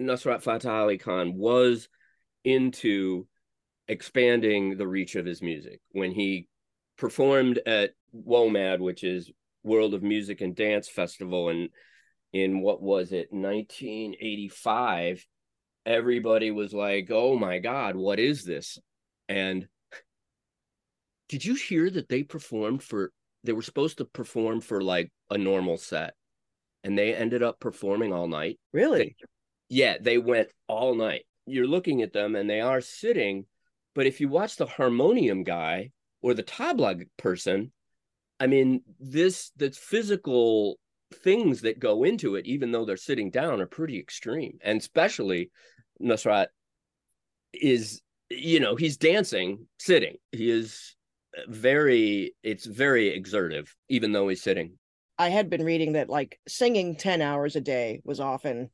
Nusrat 0.00 0.42
Fateh 0.42 0.70
Ali 0.70 0.98
Khan 0.98 1.34
was 1.34 1.88
into 2.44 3.26
expanding 3.88 4.76
the 4.76 4.86
reach 4.86 5.16
of 5.16 5.26
his 5.26 5.42
music. 5.42 5.80
When 5.92 6.12
he 6.12 6.48
performed 6.96 7.58
at 7.66 7.92
WOMAD, 8.14 8.80
which 8.80 9.04
is 9.04 9.30
World 9.62 9.94
of 9.94 10.02
Music 10.02 10.40
and 10.40 10.54
Dance 10.54 10.88
Festival, 10.88 11.48
and 11.48 11.70
in 12.32 12.60
what 12.60 12.82
was 12.82 13.12
it, 13.12 13.32
1985, 13.32 15.26
everybody 15.86 16.50
was 16.50 16.72
like, 16.72 17.08
"Oh 17.10 17.36
my 17.36 17.58
god, 17.58 17.96
what 17.96 18.18
is 18.18 18.44
this?" 18.44 18.78
And 19.28 19.68
did 21.28 21.44
you 21.44 21.54
hear 21.54 21.90
that 21.90 22.08
they 22.08 22.22
performed 22.22 22.82
for 22.82 23.12
they 23.44 23.52
were 23.52 23.62
supposed 23.62 23.98
to 23.98 24.04
perform 24.04 24.60
for 24.60 24.80
like 24.80 25.12
a 25.30 25.38
normal 25.38 25.76
set 25.76 26.14
and 26.84 26.96
they 26.96 27.14
ended 27.14 27.42
up 27.42 27.60
performing 27.60 28.12
all 28.12 28.28
night. 28.28 28.58
Really? 28.72 28.98
They, 28.98 29.14
yeah, 29.68 29.96
they 30.00 30.18
went 30.18 30.48
all 30.66 30.94
night. 30.94 31.26
You're 31.46 31.66
looking 31.66 32.02
at 32.02 32.12
them 32.12 32.36
and 32.36 32.48
they 32.48 32.60
are 32.60 32.80
sitting, 32.80 33.46
but 33.98 34.06
if 34.06 34.20
you 34.20 34.28
watch 34.28 34.54
the 34.54 34.66
harmonium 34.66 35.42
guy 35.42 35.90
or 36.22 36.32
the 36.32 36.44
tabla 36.44 37.04
person, 37.16 37.72
I 38.38 38.46
mean, 38.46 38.82
this 39.00 39.50
the 39.56 39.72
physical 39.72 40.78
things 41.12 41.62
that 41.62 41.80
go 41.80 42.04
into 42.04 42.36
it, 42.36 42.46
even 42.46 42.70
though 42.70 42.84
they're 42.84 42.96
sitting 42.96 43.28
down, 43.32 43.60
are 43.60 43.66
pretty 43.66 43.98
extreme. 43.98 44.58
And 44.62 44.80
especially 44.80 45.50
Nusrat 46.00 46.46
is, 47.52 48.00
you 48.30 48.60
know, 48.60 48.76
he's 48.76 48.98
dancing 48.98 49.66
sitting. 49.80 50.14
He 50.30 50.48
is 50.48 50.94
very, 51.48 52.36
it's 52.44 52.66
very 52.66 53.08
exertive, 53.08 53.74
even 53.88 54.12
though 54.12 54.28
he's 54.28 54.44
sitting. 54.44 54.78
I 55.18 55.30
had 55.30 55.50
been 55.50 55.64
reading 55.64 55.94
that 55.94 56.08
like 56.08 56.38
singing 56.46 56.94
10 56.94 57.20
hours 57.20 57.56
a 57.56 57.60
day 57.60 58.00
was 58.04 58.20
often 58.20 58.70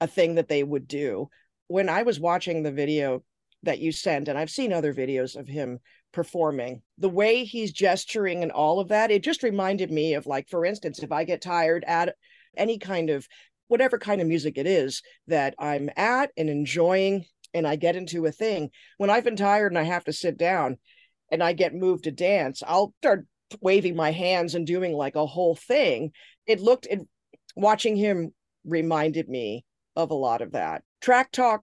a 0.00 0.06
thing 0.06 0.36
that 0.36 0.48
they 0.48 0.62
would 0.62 0.88
do. 0.88 1.28
When 1.66 1.90
I 1.90 2.04
was 2.04 2.18
watching 2.18 2.62
the 2.62 2.72
video 2.72 3.22
that 3.64 3.80
you 3.80 3.92
send 3.92 4.28
and 4.28 4.38
I've 4.38 4.50
seen 4.50 4.72
other 4.72 4.94
videos 4.94 5.36
of 5.36 5.48
him 5.48 5.80
performing, 6.12 6.82
the 6.98 7.08
way 7.08 7.44
he's 7.44 7.72
gesturing 7.72 8.42
and 8.42 8.52
all 8.52 8.80
of 8.80 8.88
that, 8.88 9.10
it 9.10 9.22
just 9.22 9.42
reminded 9.42 9.90
me 9.90 10.14
of 10.14 10.26
like, 10.26 10.48
for 10.48 10.64
instance, 10.64 11.00
if 11.00 11.12
I 11.12 11.24
get 11.24 11.42
tired 11.42 11.84
at 11.86 12.14
any 12.56 12.78
kind 12.78 13.10
of 13.10 13.26
whatever 13.68 13.98
kind 13.98 14.20
of 14.20 14.28
music 14.28 14.56
it 14.56 14.66
is 14.66 15.02
that 15.26 15.54
I'm 15.58 15.90
at 15.96 16.30
and 16.36 16.48
enjoying, 16.48 17.24
and 17.52 17.66
I 17.66 17.76
get 17.76 17.96
into 17.96 18.26
a 18.26 18.32
thing, 18.32 18.70
when 18.98 19.10
I've 19.10 19.24
been 19.24 19.36
tired 19.36 19.70
and 19.72 19.78
I 19.78 19.84
have 19.84 20.04
to 20.04 20.12
sit 20.12 20.36
down 20.36 20.76
and 21.30 21.42
I 21.42 21.52
get 21.52 21.74
moved 21.74 22.04
to 22.04 22.10
dance, 22.10 22.62
I'll 22.66 22.92
start 22.98 23.26
waving 23.60 23.94
my 23.94 24.10
hands 24.10 24.54
and 24.54 24.66
doing 24.66 24.92
like 24.92 25.14
a 25.14 25.26
whole 25.26 25.54
thing. 25.54 26.12
It 26.46 26.60
looked, 26.60 26.86
it, 26.86 27.00
watching 27.54 27.96
him 27.96 28.34
reminded 28.64 29.28
me 29.28 29.64
of 29.94 30.10
a 30.10 30.14
lot 30.14 30.42
of 30.42 30.52
that. 30.52 30.82
Track 31.00 31.30
Talk. 31.30 31.62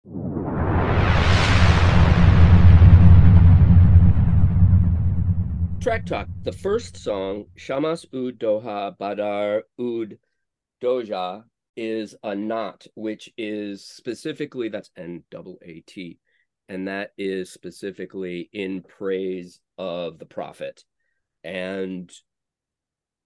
Track 5.81 6.05
Talk, 6.05 6.27
the 6.43 6.51
first 6.51 6.95
song, 6.95 7.45
Shamas 7.57 8.05
Ud 8.13 8.37
Doha 8.37 8.95
Badar 8.99 9.63
Ud 9.79 10.19
Doja, 10.79 11.43
is 11.75 12.13
a 12.21 12.33
naat, 12.33 12.87
which 12.93 13.31
is 13.35 13.83
specifically, 13.83 14.69
that's 14.69 14.91
N 14.95 15.23
double 15.31 15.57
A 15.63 15.79
T, 15.87 16.19
and 16.69 16.87
that 16.87 17.13
is 17.17 17.51
specifically 17.51 18.47
in 18.53 18.83
praise 18.83 19.59
of 19.79 20.19
the 20.19 20.25
prophet. 20.27 20.83
And 21.43 22.11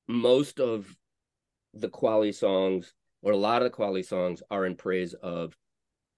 most 0.07 0.61
of 0.61 0.87
the 1.73 1.89
Qawwali 1.89 2.33
songs 2.33 2.93
or 3.21 3.33
a 3.33 3.37
lot 3.37 3.63
of 3.63 3.69
the 3.69 3.77
Qawwali 3.77 4.05
songs 4.05 4.41
are 4.49 4.65
in 4.65 4.77
praise 4.77 5.13
of 5.13 5.57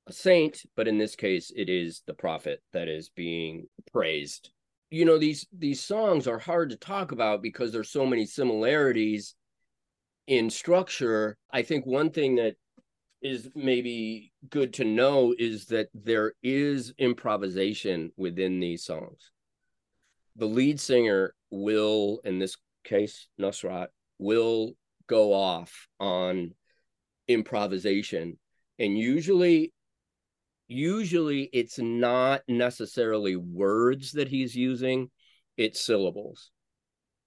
a 0.06 0.14
saint 0.14 0.62
but 0.76 0.88
in 0.88 1.00
this 1.00 1.16
case 1.16 1.52
it 1.56 1.68
is 1.68 2.04
the 2.06 2.14
prophet 2.14 2.62
that 2.74 2.88
is 2.88 3.10
being 3.10 3.66
praised 3.92 4.52
you 4.90 5.06
know 5.06 5.18
these 5.18 5.46
these 5.52 5.82
songs 5.84 6.28
are 6.28 6.40
hard 6.40 6.70
to 6.70 6.76
talk 6.76 7.12
about 7.12 7.42
because 7.42 7.72
there's 7.72 7.90
so 7.90 8.06
many 8.06 8.26
similarities 8.26 9.36
in 10.28 10.50
structure 10.50 11.38
i 11.52 11.62
think 11.62 11.86
one 11.86 12.10
thing 12.10 12.36
that 12.36 12.56
is 13.22 13.50
maybe 13.56 14.32
good 14.50 14.74
to 14.74 14.86
know 14.86 15.34
is 15.38 15.66
that 15.66 15.88
there 15.94 16.34
is 16.44 16.94
improvisation 16.98 18.12
within 18.16 18.60
these 18.60 18.84
songs 18.84 19.32
the 20.38 20.46
lead 20.46 20.80
singer 20.80 21.34
will, 21.50 22.22
in 22.24 22.40
this 22.40 22.58
case, 22.84 23.28
Nusrat, 23.40 23.88
will 24.20 24.74
go 25.08 25.34
off 25.34 25.88
on 26.00 26.54
improvisation. 27.28 28.38
And 28.80 28.98
usually, 28.98 29.74
usually 30.68 31.50
it's 31.54 31.80
not 31.80 32.42
necessarily 32.48 33.36
words 33.36 34.12
that 34.14 34.28
he's 34.28 34.56
using, 34.56 35.10
it's 35.58 35.86
syllables. 35.86 36.52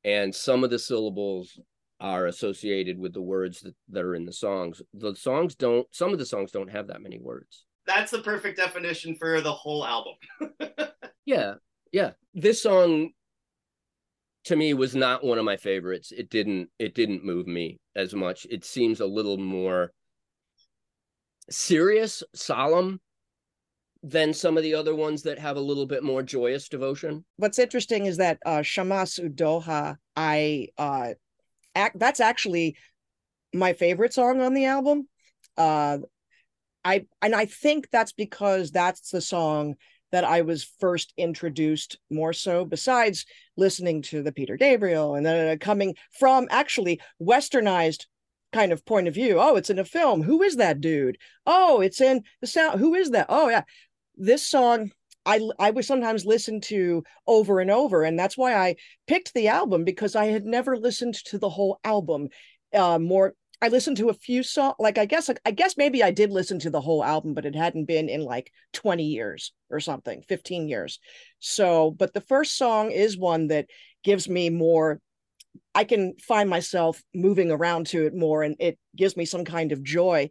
And 0.04 0.34
some 0.34 0.64
of 0.64 0.70
the 0.70 0.78
syllables 0.78 1.58
are 2.00 2.26
associated 2.26 2.98
with 2.98 3.12
the 3.12 3.22
words 3.22 3.60
that, 3.60 3.74
that 3.90 4.04
are 4.04 4.14
in 4.14 4.24
the 4.24 4.32
songs. 4.32 4.80
The 4.94 5.14
songs 5.14 5.54
don't, 5.54 5.86
some 5.90 6.12
of 6.12 6.18
the 6.18 6.26
songs 6.26 6.50
don't 6.50 6.70
have 6.70 6.86
that 6.88 7.02
many 7.02 7.18
words. 7.18 7.66
That's 7.86 8.10
the 8.10 8.20
perfect 8.20 8.56
definition 8.56 9.16
for 9.16 9.40
the 9.40 9.52
whole 9.52 9.84
album. 9.84 10.14
yeah. 11.24 11.54
Yeah. 11.92 12.12
This 12.34 12.62
song 12.62 13.10
to 14.44 14.56
me 14.56 14.74
was 14.74 14.94
not 14.94 15.24
one 15.24 15.38
of 15.38 15.44
my 15.44 15.56
favorites. 15.56 16.12
It 16.12 16.30
didn't 16.30 16.70
it 16.78 16.94
didn't 16.94 17.24
move 17.24 17.46
me 17.46 17.78
as 17.94 18.14
much. 18.14 18.46
It 18.48 18.64
seems 18.64 19.00
a 19.00 19.06
little 19.06 19.36
more 19.36 19.92
serious, 21.50 22.22
solemn 22.34 23.00
than 24.02 24.32
some 24.32 24.56
of 24.56 24.62
the 24.62 24.74
other 24.74 24.94
ones 24.94 25.22
that 25.22 25.38
have 25.38 25.56
a 25.56 25.60
little 25.60 25.86
bit 25.86 26.02
more 26.02 26.22
joyous 26.22 26.68
devotion. 26.68 27.24
What's 27.36 27.58
interesting 27.58 28.06
is 28.06 28.16
that 28.16 28.38
uh 28.46 28.58
Shamas 28.60 29.20
Udoha, 29.20 29.96
I 30.16 30.68
uh 30.78 31.10
act 31.74 31.98
that's 31.98 32.20
actually 32.20 32.76
my 33.52 33.72
favorite 33.72 34.14
song 34.14 34.40
on 34.40 34.54
the 34.54 34.64
album. 34.64 35.06
Uh 35.56 35.98
I 36.84 37.06
and 37.20 37.34
I 37.34 37.44
think 37.44 37.88
that's 37.90 38.12
because 38.12 38.70
that's 38.70 39.10
the 39.10 39.20
song 39.20 39.74
that 40.12 40.24
I 40.24 40.40
was 40.40 40.64
first 40.80 41.12
introduced 41.16 41.98
more 42.10 42.32
so, 42.32 42.64
besides 42.64 43.26
listening 43.56 44.02
to 44.02 44.22
the 44.22 44.32
Peter 44.32 44.56
Gabriel 44.56 45.14
and 45.14 45.24
then 45.24 45.48
uh, 45.48 45.56
coming 45.60 45.94
from 46.18 46.48
actually 46.50 47.00
westernized 47.22 48.06
kind 48.52 48.72
of 48.72 48.84
point 48.84 49.06
of 49.06 49.14
view. 49.14 49.38
Oh, 49.38 49.54
it's 49.56 49.70
in 49.70 49.78
a 49.78 49.84
film. 49.84 50.22
Who 50.22 50.42
is 50.42 50.56
that 50.56 50.80
dude? 50.80 51.18
Oh, 51.46 51.80
it's 51.80 52.00
in 52.00 52.24
the 52.40 52.46
sound. 52.46 52.80
Who 52.80 52.94
is 52.94 53.10
that? 53.10 53.26
Oh, 53.28 53.48
yeah. 53.48 53.62
This 54.20 54.46
song 54.46 54.92
I 55.24 55.40
I 55.58 55.70
would 55.70 55.84
sometimes 55.84 56.26
listen 56.26 56.60
to 56.62 57.02
over 57.26 57.60
and 57.60 57.70
over, 57.70 58.04
and 58.04 58.18
that's 58.18 58.36
why 58.36 58.54
I 58.54 58.76
picked 59.06 59.32
the 59.32 59.48
album 59.48 59.84
because 59.84 60.14
I 60.14 60.26
had 60.26 60.44
never 60.44 60.76
listened 60.76 61.14
to 61.26 61.38
the 61.38 61.48
whole 61.48 61.78
album. 61.84 62.28
Uh, 62.74 62.98
more 62.98 63.34
I 63.62 63.68
listened 63.68 63.96
to 63.96 64.10
a 64.10 64.14
few 64.14 64.42
songs. 64.42 64.76
Like 64.78 64.98
I 64.98 65.06
guess, 65.06 65.28
like, 65.28 65.40
I 65.44 65.50
guess 65.50 65.76
maybe 65.76 66.02
I 66.02 66.10
did 66.10 66.30
listen 66.30 66.58
to 66.60 66.70
the 66.70 66.80
whole 66.80 67.04
album, 67.04 67.34
but 67.34 67.46
it 67.46 67.54
hadn't 67.54 67.86
been 67.86 68.08
in 68.08 68.22
like 68.22 68.52
20 68.74 69.04
years 69.04 69.52
or 69.70 69.80
something, 69.80 70.22
15 70.28 70.68
years. 70.68 70.98
So, 71.38 71.90
but 71.90 72.14
the 72.14 72.20
first 72.22 72.56
song 72.56 72.90
is 72.90 73.18
one 73.18 73.48
that 73.48 73.66
gives 74.04 74.28
me 74.28 74.50
more. 74.50 75.00
I 75.74 75.84
can 75.84 76.14
find 76.20 76.48
myself 76.48 77.02
moving 77.14 77.50
around 77.50 77.86
to 77.88 78.06
it 78.06 78.14
more, 78.14 78.42
and 78.42 78.56
it 78.58 78.78
gives 78.96 79.16
me 79.16 79.24
some 79.24 79.44
kind 79.44 79.72
of 79.72 79.82
joy. 79.82 80.28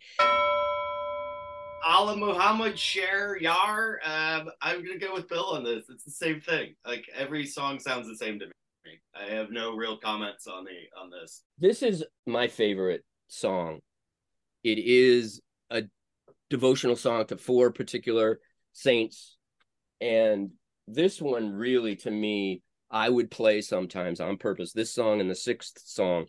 Allah 1.84 2.18
Muhammad 2.18 2.78
Sher 2.78 3.38
Yar. 3.40 4.00
Um, 4.04 4.50
I'm 4.62 4.84
gonna 4.84 5.00
go 5.00 5.14
with 5.14 5.28
Bill 5.28 5.46
on 5.46 5.64
this. 5.64 5.86
It's 5.90 6.04
the 6.04 6.12
same 6.12 6.42
thing. 6.42 6.76
Like 6.86 7.06
every 7.16 7.46
song 7.46 7.80
sounds 7.80 8.08
the 8.08 8.16
same 8.16 8.40
to 8.40 8.46
me. 8.46 8.52
I 9.16 9.34
have 9.34 9.52
no 9.52 9.76
real 9.76 9.98
comments 9.98 10.48
on 10.48 10.66
the 10.66 11.00
on 11.00 11.10
this. 11.10 11.44
This 11.58 11.84
is 11.84 12.04
my 12.26 12.48
favorite 12.48 13.04
song. 13.28 13.80
It 14.64 14.80
is 14.80 15.42
a 15.70 15.84
devotional 16.50 16.96
song 16.96 17.26
to 17.28 17.38
four 17.38 17.72
particular 17.72 18.40
saints. 18.74 19.38
And 20.02 20.52
this 20.88 21.22
one 21.22 21.52
really 21.52 21.96
to 21.98 22.12
me, 22.12 22.62
I 22.92 23.10
would 23.10 23.30
play 23.30 23.62
sometimes 23.62 24.20
on 24.20 24.38
purpose. 24.38 24.74
This 24.74 24.94
song 24.94 25.22
and 25.22 25.30
the 25.30 25.36
sixth 25.36 25.82
song, 25.86 26.26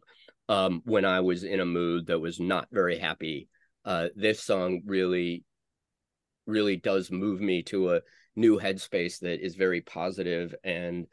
um, 0.48 0.82
when 0.84 1.04
I 1.04 1.20
was 1.20 1.44
in 1.44 1.60
a 1.60 1.66
mood 1.66 2.06
that 2.06 2.18
was 2.18 2.40
not 2.40 2.68
very 2.70 2.98
happy. 2.98 3.48
Uh, 3.84 4.08
this 4.14 4.42
song 4.42 4.82
really, 4.84 5.44
really 6.46 6.76
does 6.76 7.10
move 7.10 7.40
me 7.40 7.62
to 7.64 7.94
a 7.94 8.00
new 8.36 8.58
headspace 8.58 9.20
that 9.20 9.44
is 9.44 9.54
very 9.54 9.80
positive 9.80 10.54
and 10.64 11.06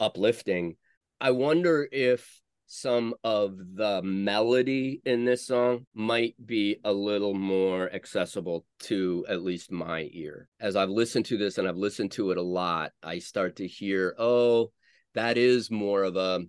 uplifting. 0.00 0.76
I 1.20 1.30
wonder 1.30 1.88
if 1.90 2.40
some 2.66 3.14
of 3.22 3.56
the 3.74 4.02
melody 4.02 5.00
in 5.04 5.24
this 5.24 5.46
song 5.46 5.86
might 5.94 6.34
be 6.44 6.78
a 6.84 6.92
little 6.92 7.34
more 7.34 7.92
accessible 7.92 8.64
to 8.80 9.24
at 9.28 9.42
least 9.42 9.70
my 9.70 10.08
ear. 10.12 10.48
As 10.60 10.74
I've 10.74 10.88
listened 10.88 11.26
to 11.26 11.36
this 11.36 11.58
and 11.58 11.68
I've 11.68 11.76
listened 11.76 12.12
to 12.12 12.30
it 12.30 12.38
a 12.38 12.42
lot, 12.42 12.92
I 13.02 13.18
start 13.18 13.56
to 13.56 13.66
hear, 13.66 14.14
oh, 14.18 14.72
that 15.14 15.36
is 15.36 15.70
more 15.70 16.02
of 16.02 16.16
a 16.16 16.40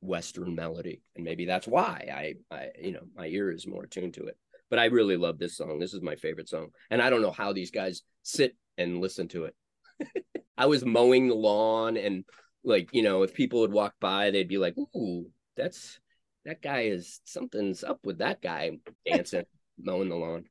Western 0.00 0.54
melody. 0.54 1.02
And 1.16 1.24
maybe 1.24 1.44
that's 1.44 1.66
why 1.66 2.08
I, 2.50 2.54
I 2.54 2.68
you 2.80 2.92
know, 2.92 3.04
my 3.16 3.26
ear 3.26 3.50
is 3.50 3.66
more 3.66 3.84
attuned 3.84 4.14
to 4.14 4.26
it. 4.26 4.36
But 4.72 4.78
I 4.78 4.86
really 4.86 5.18
love 5.18 5.38
this 5.38 5.58
song. 5.58 5.78
This 5.78 5.92
is 5.92 6.00
my 6.00 6.16
favorite 6.16 6.48
song. 6.48 6.68
And 6.90 7.02
I 7.02 7.10
don't 7.10 7.20
know 7.20 7.30
how 7.30 7.52
these 7.52 7.70
guys 7.70 8.00
sit 8.22 8.56
and 8.78 9.02
listen 9.02 9.28
to 9.28 9.44
it. 9.44 9.54
I 10.56 10.64
was 10.64 10.82
mowing 10.82 11.28
the 11.28 11.34
lawn 11.34 11.98
and 11.98 12.24
like 12.64 12.88
you 12.92 13.02
know 13.02 13.22
if 13.22 13.34
people 13.34 13.60
would 13.60 13.72
walk 13.72 13.92
by 14.00 14.30
they'd 14.30 14.48
be 14.48 14.56
like 14.56 14.74
ooh 14.96 15.26
that's 15.56 16.00
that 16.46 16.62
guy 16.62 16.82
is 16.82 17.20
something's 17.24 17.84
up 17.84 17.98
with 18.04 18.18
that 18.18 18.40
guy 18.40 18.70
dancing 19.04 19.44
mowing 19.78 20.08
the 20.08 20.16
lawn 20.16 20.44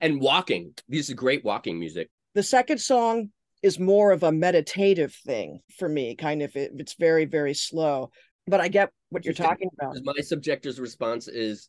and 0.00 0.22
walking. 0.22 0.72
These 0.88 1.10
are 1.10 1.14
great 1.14 1.44
walking 1.44 1.78
music. 1.78 2.08
The 2.34 2.42
second 2.42 2.78
song 2.78 3.28
is 3.62 3.78
more 3.78 4.12
of 4.12 4.22
a 4.22 4.32
meditative 4.32 5.14
thing 5.26 5.60
for 5.76 5.86
me, 5.86 6.16
kind 6.16 6.40
of. 6.40 6.56
It, 6.56 6.72
it's 6.76 6.94
very, 6.98 7.26
very 7.26 7.52
slow, 7.52 8.10
but 8.46 8.62
I 8.62 8.68
get 8.68 8.90
what 9.10 9.26
you're 9.26 9.34
talking 9.34 9.68
about. 9.78 9.98
My 10.02 10.22
subjector's 10.22 10.80
response 10.80 11.28
is 11.28 11.68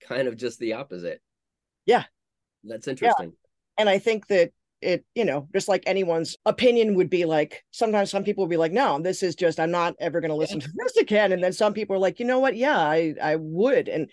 kind 0.00 0.28
of 0.28 0.36
just 0.36 0.58
the 0.58 0.74
opposite. 0.74 1.20
Yeah. 1.86 2.04
That's 2.62 2.88
interesting. 2.88 3.28
Yeah. 3.28 3.78
And 3.78 3.88
I 3.88 3.98
think 3.98 4.26
that 4.28 4.52
it, 4.80 5.04
you 5.14 5.24
know, 5.24 5.48
just 5.52 5.68
like 5.68 5.82
anyone's 5.86 6.36
opinion 6.44 6.94
would 6.94 7.10
be 7.10 7.24
like, 7.24 7.64
sometimes 7.70 8.10
some 8.10 8.24
people 8.24 8.44
will 8.44 8.50
be 8.50 8.56
like, 8.56 8.72
no, 8.72 9.00
this 9.00 9.22
is 9.22 9.34
just, 9.34 9.58
I'm 9.58 9.70
not 9.70 9.94
ever 9.98 10.20
going 10.20 10.30
to 10.30 10.36
listen 10.36 10.60
to 10.60 10.70
this 10.76 10.96
again. 10.96 11.32
And 11.32 11.42
then 11.42 11.52
some 11.52 11.72
people 11.72 11.96
are 11.96 12.00
like, 12.00 12.20
you 12.20 12.26
know 12.26 12.38
what? 12.38 12.56
Yeah, 12.56 12.78
I, 12.78 13.14
I 13.22 13.36
would. 13.36 13.88
And 13.88 14.10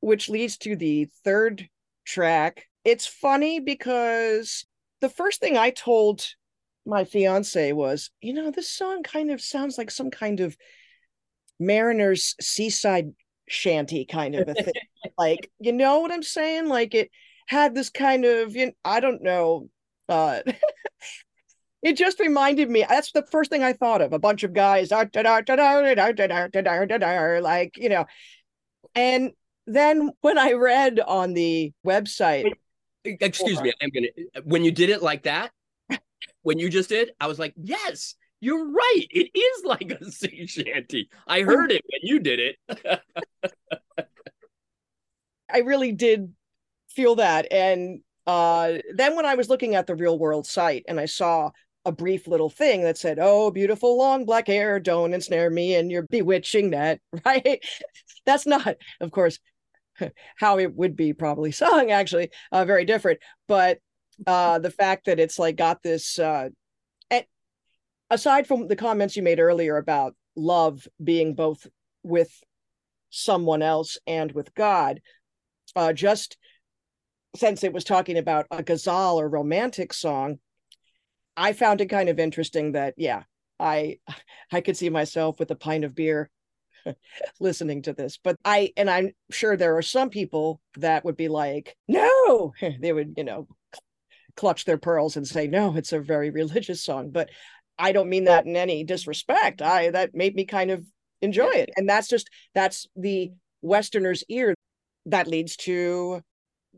which 0.00 0.28
leads 0.28 0.58
to 0.58 0.76
the 0.76 1.08
third 1.24 1.68
track. 2.04 2.66
It's 2.84 3.06
funny 3.06 3.60
because 3.60 4.66
the 5.00 5.08
first 5.08 5.40
thing 5.40 5.56
I 5.56 5.70
told 5.70 6.26
my 6.86 7.04
fiance 7.04 7.72
was, 7.72 8.10
you 8.20 8.32
know, 8.32 8.50
this 8.50 8.70
song 8.70 9.02
kind 9.02 9.30
of 9.30 9.40
sounds 9.40 9.78
like 9.78 9.90
some 9.90 10.10
kind 10.10 10.40
of 10.40 10.56
Mariner's 11.60 12.34
seaside 12.40 13.12
shanty 13.48 14.04
kind 14.04 14.34
of 14.34 14.48
a 14.48 14.54
thing. 14.54 14.74
like, 15.18 15.50
you 15.58 15.72
know 15.72 16.00
what 16.00 16.12
I'm 16.12 16.22
saying? 16.22 16.68
Like 16.68 16.94
it 16.94 17.10
had 17.46 17.74
this 17.74 17.90
kind 17.90 18.24
of, 18.24 18.54
you 18.54 18.66
know, 18.66 18.72
I 18.84 19.00
don't 19.00 19.22
know, 19.22 19.68
uh 20.08 20.40
it 21.82 21.96
just 21.96 22.18
reminded 22.18 22.68
me 22.70 22.84
that's 22.88 23.12
the 23.12 23.26
first 23.30 23.50
thing 23.50 23.62
I 23.62 23.72
thought 23.72 24.02
of. 24.02 24.12
A 24.12 24.18
bunch 24.18 24.42
of 24.42 24.52
guys 24.52 24.90
like, 27.40 27.76
you 27.76 27.88
know. 27.88 28.04
And 28.94 29.32
then 29.66 30.10
when 30.22 30.38
I 30.38 30.52
read 30.52 30.98
on 30.98 31.34
the 31.34 31.72
website 31.86 32.52
excuse 33.04 33.60
me, 33.60 33.72
I'm 33.80 33.90
gonna 33.90 34.08
when 34.44 34.64
you 34.64 34.72
did 34.72 34.90
it 34.90 35.02
like 35.02 35.24
that, 35.24 35.50
when 36.42 36.58
you 36.58 36.68
just 36.68 36.88
did, 36.88 37.12
I 37.20 37.26
was 37.26 37.38
like, 37.38 37.54
yes, 37.56 38.14
you're 38.40 38.70
right. 38.70 39.06
It 39.10 39.30
is 39.38 39.64
like 39.64 39.90
a 39.90 40.04
sea 40.10 40.46
shanty. 40.46 41.08
I 41.26 41.42
heard 41.42 41.72
it 41.72 41.82
when 41.90 42.00
you 42.02 42.20
did 42.20 42.40
it. 42.40 43.00
I 45.50 45.58
really 45.58 45.92
did 45.92 46.32
feel 46.90 47.16
that. 47.16 47.50
And 47.52 48.00
uh, 48.26 48.74
then 48.94 49.16
when 49.16 49.26
I 49.26 49.34
was 49.34 49.48
looking 49.48 49.74
at 49.74 49.86
the 49.86 49.94
real 49.96 50.18
world 50.18 50.46
site 50.46 50.84
and 50.88 51.00
I 51.00 51.06
saw 51.06 51.50
a 51.84 51.92
brief 51.92 52.28
little 52.28 52.50
thing 52.50 52.82
that 52.82 52.98
said, 52.98 53.18
Oh, 53.20 53.50
beautiful 53.50 53.96
long 53.96 54.26
black 54.26 54.46
hair, 54.46 54.78
don't 54.78 55.14
ensnare 55.14 55.48
me 55.48 55.74
in 55.74 55.90
your 55.90 56.02
bewitching 56.02 56.70
net, 56.70 57.00
right? 57.24 57.64
That's 58.26 58.46
not, 58.46 58.76
of 59.00 59.10
course, 59.10 59.38
how 60.36 60.58
it 60.58 60.74
would 60.74 60.96
be 60.96 61.12
probably 61.14 61.50
sung, 61.50 61.90
actually, 61.90 62.30
uh, 62.52 62.64
very 62.64 62.84
different. 62.84 63.20
But 63.46 63.78
uh, 64.26 64.58
the 64.58 64.70
fact 64.70 65.06
that 65.06 65.18
it's 65.18 65.38
like 65.38 65.56
got 65.56 65.82
this, 65.82 66.18
uh, 66.18 66.50
aside 68.10 68.46
from 68.46 68.68
the 68.68 68.76
comments 68.76 69.16
you 69.16 69.22
made 69.22 69.40
earlier 69.40 69.76
about 69.76 70.14
love 70.36 70.86
being 71.02 71.34
both 71.34 71.66
with 72.02 72.42
someone 73.10 73.62
else 73.62 73.98
and 74.06 74.32
with 74.32 74.54
God, 74.54 75.00
uh, 75.76 75.92
just 75.92 76.36
since 77.36 77.62
it 77.62 77.72
was 77.72 77.84
talking 77.84 78.18
about 78.18 78.46
a 78.50 78.62
ghazal 78.62 79.20
or 79.20 79.28
romantic 79.28 79.92
song, 79.92 80.38
I 81.36 81.52
found 81.52 81.80
it 81.80 81.86
kind 81.86 82.08
of 82.08 82.18
interesting 82.18 82.72
that 82.72 82.94
yeah, 82.96 83.24
I 83.60 83.98
I 84.52 84.60
could 84.60 84.76
see 84.76 84.90
myself 84.90 85.38
with 85.38 85.50
a 85.50 85.56
pint 85.56 85.84
of 85.84 85.94
beer 85.94 86.30
listening 87.40 87.82
to 87.82 87.92
this. 87.92 88.18
But 88.22 88.36
I 88.44 88.72
and 88.76 88.90
I'm 88.90 89.12
sure 89.30 89.56
there 89.56 89.76
are 89.76 89.82
some 89.82 90.10
people 90.10 90.60
that 90.76 91.04
would 91.04 91.16
be 91.16 91.28
like, 91.28 91.76
no, 91.86 92.52
they 92.80 92.92
would, 92.92 93.14
you 93.16 93.24
know, 93.24 93.46
clutch 94.36 94.64
their 94.64 94.78
pearls 94.78 95.16
and 95.16 95.26
say, 95.26 95.46
no, 95.46 95.76
it's 95.76 95.92
a 95.92 96.00
very 96.00 96.30
religious 96.30 96.82
song. 96.84 97.10
But 97.10 97.30
I 97.78 97.92
don't 97.92 98.08
mean 98.08 98.24
that 98.24 98.46
in 98.46 98.56
any 98.56 98.84
disrespect. 98.84 99.62
I 99.62 99.90
that 99.90 100.14
made 100.14 100.34
me 100.34 100.44
kind 100.44 100.70
of 100.70 100.84
enjoy 101.20 101.50
it. 101.50 101.70
And 101.76 101.88
that's 101.88 102.08
just 102.08 102.28
that's 102.54 102.86
the 102.96 103.32
Westerner's 103.62 104.24
ear 104.28 104.54
that 105.06 105.26
leads 105.26 105.56
to 105.56 106.22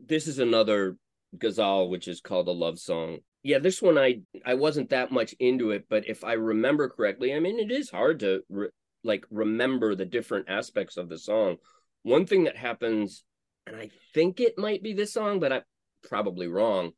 this 0.07 0.27
is 0.27 0.39
another 0.39 0.97
ghazal 1.37 1.89
which 1.89 2.07
is 2.07 2.21
called 2.21 2.47
a 2.47 2.51
love 2.51 2.79
song. 2.79 3.19
Yeah 3.43 3.59
this 3.59 3.81
one 3.81 3.97
i 3.97 4.21
i 4.45 4.53
wasn't 4.53 4.91
that 4.91 5.11
much 5.11 5.33
into 5.39 5.71
it 5.71 5.85
but 5.89 6.07
if 6.07 6.23
i 6.23 6.33
remember 6.33 6.89
correctly 6.89 7.33
i 7.33 7.39
mean 7.39 7.59
it 7.59 7.71
is 7.71 7.89
hard 7.89 8.19
to 8.19 8.41
re- 8.49 8.69
like 9.03 9.25
remember 9.31 9.95
the 9.95 10.05
different 10.05 10.47
aspects 10.47 10.97
of 10.97 11.09
the 11.09 11.17
song. 11.17 11.57
One 12.03 12.25
thing 12.25 12.43
that 12.45 12.55
happens 12.55 13.23
and 13.65 13.75
i 13.75 13.89
think 14.13 14.39
it 14.39 14.57
might 14.57 14.83
be 14.83 14.93
this 14.93 15.13
song 15.13 15.39
but 15.39 15.51
i'm 15.51 15.63
probably 16.03 16.47
wrong 16.47 16.91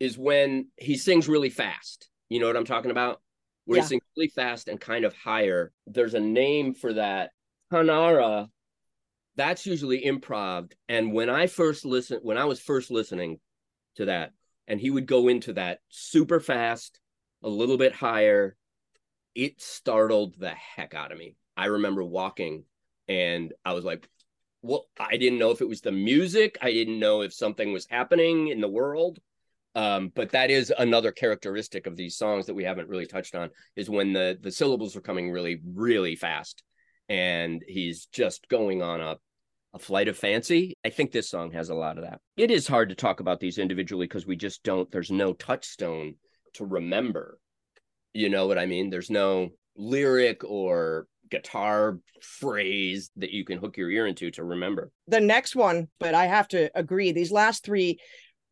is 0.00 0.16
when 0.16 0.68
he 0.76 0.96
sings 0.96 1.28
really 1.28 1.50
fast. 1.50 2.08
You 2.28 2.40
know 2.40 2.46
what 2.46 2.56
i'm 2.56 2.64
talking 2.64 2.90
about 2.90 3.20
where 3.68 3.76
yeah. 3.76 3.82
he 3.82 3.88
sings 3.88 4.02
really 4.16 4.28
fast 4.28 4.68
and 4.68 4.80
kind 4.80 5.04
of 5.04 5.14
higher 5.14 5.72
there's 5.86 6.14
a 6.14 6.20
name 6.20 6.74
for 6.74 6.94
that 6.94 7.30
hanara 7.72 8.48
that's 9.38 9.66
usually 9.66 10.02
improv. 10.02 10.72
And 10.88 11.12
when 11.12 11.30
I 11.30 11.46
first 11.46 11.84
listened, 11.84 12.20
when 12.24 12.36
I 12.36 12.44
was 12.44 12.60
first 12.60 12.90
listening 12.90 13.38
to 13.94 14.06
that, 14.06 14.32
and 14.66 14.80
he 14.80 14.90
would 14.90 15.06
go 15.06 15.28
into 15.28 15.52
that 15.54 15.78
super 15.88 16.40
fast, 16.40 16.98
a 17.44 17.48
little 17.48 17.78
bit 17.78 17.94
higher, 17.94 18.56
it 19.36 19.62
startled 19.62 20.34
the 20.38 20.50
heck 20.50 20.92
out 20.92 21.12
of 21.12 21.18
me. 21.18 21.36
I 21.56 21.66
remember 21.66 22.02
walking 22.02 22.64
and 23.06 23.54
I 23.64 23.74
was 23.74 23.84
like, 23.84 24.08
well, 24.60 24.88
I 24.98 25.16
didn't 25.16 25.38
know 25.38 25.52
if 25.52 25.60
it 25.60 25.68
was 25.68 25.82
the 25.82 25.92
music. 25.92 26.58
I 26.60 26.72
didn't 26.72 26.98
know 26.98 27.22
if 27.22 27.32
something 27.32 27.72
was 27.72 27.86
happening 27.88 28.48
in 28.48 28.60
the 28.60 28.68
world. 28.68 29.20
Um, 29.74 30.10
but 30.14 30.30
that 30.30 30.50
is 30.50 30.72
another 30.76 31.12
characteristic 31.12 31.86
of 31.86 31.96
these 31.96 32.16
songs 32.16 32.46
that 32.46 32.54
we 32.54 32.64
haven't 32.64 32.88
really 32.88 33.06
touched 33.06 33.34
on 33.34 33.50
is 33.76 33.88
when 33.88 34.12
the 34.12 34.38
the 34.40 34.50
syllables 34.50 34.96
are 34.96 35.00
coming 35.00 35.30
really, 35.30 35.60
really 35.74 36.16
fast 36.16 36.62
and 37.08 37.62
he's 37.66 38.06
just 38.06 38.48
going 38.48 38.82
on 38.82 39.00
a 39.00 39.16
a 39.74 39.78
flight 39.78 40.08
of 40.08 40.16
fancy. 40.16 40.76
I 40.84 40.90
think 40.90 41.12
this 41.12 41.30
song 41.30 41.52
has 41.52 41.68
a 41.68 41.74
lot 41.74 41.98
of 41.98 42.04
that. 42.04 42.20
It 42.36 42.50
is 42.50 42.66
hard 42.66 42.88
to 42.88 42.94
talk 42.94 43.20
about 43.20 43.38
these 43.38 43.58
individually 43.58 44.06
because 44.06 44.26
we 44.26 44.36
just 44.36 44.62
don't, 44.62 44.90
there's 44.90 45.10
no 45.10 45.34
touchstone 45.34 46.14
to 46.54 46.64
remember. 46.64 47.38
You 48.14 48.30
know 48.30 48.46
what 48.46 48.58
I 48.58 48.66
mean? 48.66 48.88
There's 48.88 49.10
no 49.10 49.50
lyric 49.76 50.42
or 50.42 51.06
guitar 51.30 51.98
phrase 52.22 53.10
that 53.16 53.30
you 53.30 53.44
can 53.44 53.58
hook 53.58 53.76
your 53.76 53.90
ear 53.90 54.06
into 54.06 54.30
to 54.32 54.44
remember. 54.44 54.90
The 55.06 55.20
next 55.20 55.54
one, 55.54 55.88
but 56.00 56.14
I 56.14 56.26
have 56.26 56.48
to 56.48 56.70
agree, 56.74 57.12
these 57.12 57.30
last 57.30 57.62
three 57.64 57.98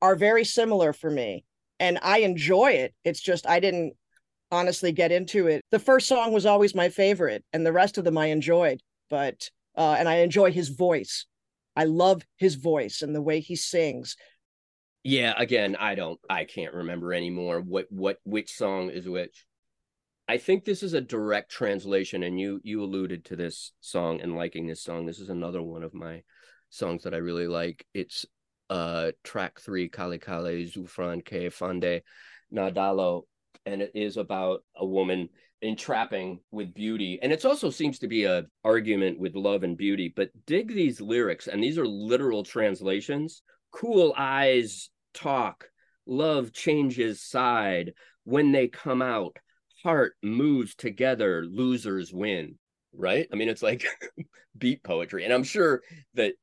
are 0.02 0.16
very 0.16 0.44
similar 0.44 0.92
for 0.92 1.10
me. 1.10 1.44
And 1.78 1.98
I 2.02 2.18
enjoy 2.18 2.72
it. 2.72 2.94
It's 3.04 3.20
just 3.20 3.46
I 3.46 3.60
didn't 3.60 3.94
honestly 4.50 4.92
get 4.92 5.12
into 5.12 5.46
it. 5.46 5.62
The 5.70 5.78
first 5.78 6.08
song 6.08 6.32
was 6.32 6.46
always 6.46 6.74
my 6.74 6.88
favorite, 6.88 7.44
and 7.52 7.66
the 7.66 7.72
rest 7.72 7.98
of 7.98 8.04
them 8.04 8.16
I 8.16 8.26
enjoyed. 8.26 8.80
But 9.10 9.50
uh, 9.76 9.96
and 9.98 10.08
I 10.08 10.16
enjoy 10.16 10.52
his 10.52 10.70
voice. 10.70 11.26
I 11.76 11.84
love 11.84 12.22
his 12.36 12.54
voice 12.54 13.02
and 13.02 13.14
the 13.14 13.22
way 13.22 13.40
he 13.40 13.56
sings. 13.56 14.16
Yeah, 15.04 15.34
again, 15.36 15.76
I 15.78 15.94
don't, 15.94 16.18
I 16.28 16.44
can't 16.44 16.74
remember 16.74 17.12
anymore 17.12 17.60
what 17.60 17.86
what 17.90 18.18
which 18.24 18.50
song 18.52 18.90
is 18.90 19.08
which. 19.08 19.46
I 20.28 20.38
think 20.38 20.64
this 20.64 20.82
is 20.82 20.94
a 20.94 21.00
direct 21.00 21.50
translation, 21.50 22.24
and 22.24 22.40
you 22.40 22.60
you 22.64 22.82
alluded 22.82 23.26
to 23.26 23.36
this 23.36 23.72
song 23.80 24.20
and 24.20 24.34
liking 24.34 24.66
this 24.66 24.82
song. 24.82 25.06
This 25.06 25.20
is 25.20 25.28
another 25.28 25.62
one 25.62 25.84
of 25.84 25.94
my 25.94 26.22
songs 26.70 27.04
that 27.04 27.14
I 27.14 27.18
really 27.18 27.46
like. 27.46 27.86
It's 27.94 28.26
uh 28.70 29.12
track 29.24 29.60
three, 29.60 29.88
Kale 29.88 30.18
Kale 30.18 30.66
Zufran 30.66 31.24
Ke 31.24 31.52
Fande 31.52 32.02
Nadalo, 32.52 33.22
and 33.64 33.82
it 33.82 33.92
is 33.94 34.16
about 34.16 34.62
a 34.76 34.86
woman 34.86 35.28
entrapping 35.62 36.40
with 36.50 36.74
beauty. 36.74 37.18
And 37.22 37.32
it 37.32 37.44
also 37.44 37.70
seems 37.70 37.98
to 38.00 38.08
be 38.08 38.24
a 38.24 38.44
argument 38.64 39.18
with 39.18 39.34
love 39.34 39.62
and 39.62 39.76
beauty. 39.76 40.12
But 40.14 40.30
dig 40.46 40.68
these 40.68 41.00
lyrics 41.00 41.46
and 41.46 41.62
these 41.62 41.78
are 41.78 41.86
literal 41.86 42.44
translations. 42.44 43.42
Cool 43.72 44.14
eyes 44.16 44.90
talk 45.14 45.68
love 46.06 46.52
changes 46.52 47.22
side. 47.22 47.92
When 48.24 48.52
they 48.52 48.68
come 48.68 49.02
out 49.02 49.36
heart 49.82 50.14
moves 50.22 50.74
together 50.74 51.44
losers 51.44 52.12
win. 52.12 52.58
Right? 52.92 53.28
I 53.32 53.36
mean 53.36 53.48
it's 53.48 53.62
like 53.62 53.84
beat 54.58 54.82
poetry. 54.82 55.24
And 55.24 55.32
i'm 55.32 55.44
sure 55.44 55.82
that 56.14 56.34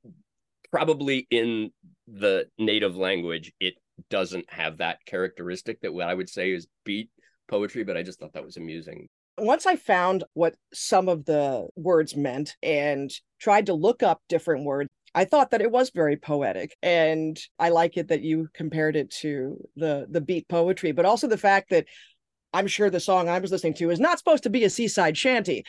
probably 0.72 1.28
in 1.30 1.72
the 2.08 2.48
native 2.58 2.96
language 2.96 3.52
it 3.60 3.76
doesn't 4.10 4.52
have 4.52 4.78
that 4.78 4.98
characteristic 5.06 5.80
that 5.82 5.94
what 5.94 6.08
i 6.08 6.14
would 6.14 6.30
say 6.30 6.52
is 6.52 6.68
beat 6.84 7.10
poetry, 7.48 7.84
but 7.84 7.98
I 7.98 8.04
just 8.04 8.20
thought 8.20 8.34
that 8.34 8.46
was 8.46 8.58
amusing. 8.58 9.08
Once 9.38 9.66
I 9.66 9.76
found 9.76 10.24
what 10.34 10.56
some 10.74 11.10
of 11.10 11.26
the 11.26 11.68
words 11.76 12.16
meant 12.16 12.56
and 12.62 13.12
tried 13.40 13.68
to 13.68 13.74
look 13.74 14.04
up 14.04 14.22
different 14.30 14.66
words, 14.66 14.90
I 15.16 15.26
thought 15.26 15.52
that 15.52 15.62
it 15.62 15.72
was 15.72 15.92
very 15.92 16.18
poetic. 16.18 16.76
And 16.82 17.40
I 17.60 17.70
like 17.70 17.98
it 17.98 18.08
that 18.08 18.24
you 18.24 18.48
compared 18.54 18.96
it 18.96 19.12
to 19.22 19.58
the 19.76 20.08
the 20.10 20.22
beat 20.22 20.48
poetry, 20.48 20.92
but 20.92 21.06
also 21.06 21.28
the 21.28 21.38
fact 21.38 21.70
that 21.70 21.86
I'm 22.54 22.68
sure 22.68 22.90
the 22.90 23.00
song 23.00 23.30
I 23.30 23.40
was 23.40 23.52
listening 23.52 23.74
to 23.76 23.90
is 23.90 24.00
not 24.00 24.18
supposed 24.20 24.44
to 24.44 24.50
be 24.50 24.64
a 24.64 24.70
seaside 24.70 25.18
shanty. 25.18 25.64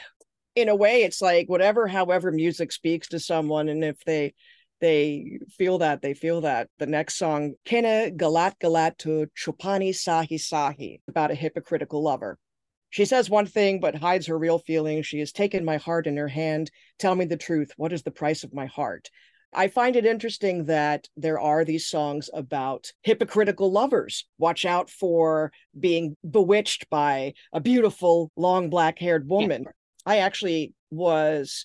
In 0.55 0.69
a 0.69 0.77
way, 0.77 1.03
it's 1.03 1.21
like 1.21 1.49
whatever, 1.49 1.89
however 1.89 2.31
music 2.31 2.71
speaks 2.71 3.09
to 3.09 3.19
someone, 3.19 3.69
and 3.69 3.83
if 3.83 4.03
they 4.05 4.35
they 4.85 5.39
feel 5.49 5.79
that 5.79 6.03
they 6.03 6.13
feel 6.13 6.43
that 6.43 6.69
the 6.79 6.87
next 6.87 7.17
song 7.17 7.55
kena 7.67 8.15
galat 8.15 8.53
galat 8.63 8.97
to 8.99 9.27
chupani 9.37 9.91
sahi 9.91 10.39
sahi 10.39 11.01
about 11.09 11.31
a 11.31 11.35
hypocritical 11.35 12.03
lover 12.03 12.39
she 12.91 13.07
says 13.07 13.31
one 13.31 13.47
thing 13.47 13.81
but 13.81 13.95
hides 13.95 14.27
her 14.27 14.39
real 14.39 14.59
feelings 14.59 15.07
she 15.07 15.19
has 15.19 15.33
taken 15.33 15.65
my 15.65 15.79
heart 15.79 16.07
in 16.07 16.17
her 16.17 16.29
hand 16.29 16.71
tell 16.99 17.15
me 17.15 17.25
the 17.25 17.37
truth 17.37 17.73
what 17.77 17.93
is 17.93 18.03
the 18.03 18.11
price 18.11 18.45
of 18.45 18.55
my 18.55 18.67
heart 18.67 19.09
I 19.57 19.69
find 19.69 19.95
it 19.95 20.05
interesting 20.05 20.65
that 20.65 21.07
there 21.17 21.39
are 21.39 21.65
these 21.65 21.87
songs 21.87 22.29
about 22.35 22.91
hypocritical 23.03 23.71
lovers. 23.71 24.27
Watch 24.37 24.65
out 24.65 24.91
for 24.91 25.53
being 25.79 26.17
bewitched 26.29 26.91
by 26.91 27.35
a 27.53 27.61
beautiful, 27.61 28.33
long 28.37 28.69
black 28.69 28.99
haired 28.99 29.29
woman. 29.29 29.63
Yeah. 29.63 29.71
I 30.07 30.19
actually 30.19 30.75
was 30.91 31.65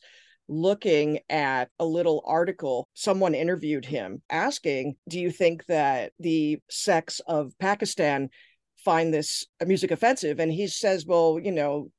looking 0.50 1.20
at 1.30 1.70
a 1.80 1.86
little 1.86 2.22
article. 2.26 2.88
Someone 2.94 3.36
interviewed 3.36 3.86
him 3.86 4.22
asking, 4.30 4.96
Do 5.08 5.20
you 5.20 5.32
think 5.32 5.66
that 5.68 6.12
the 6.20 6.60
sects 6.70 7.22
of 7.28 7.58
Pakistan 7.60 8.30
find 8.84 9.14
this 9.14 9.46
music 9.66 9.92
offensive? 9.92 10.40
And 10.40 10.52
he 10.52 10.68
says, 10.68 11.06
Well, 11.06 11.40
you 11.42 11.54
know, 11.54 11.92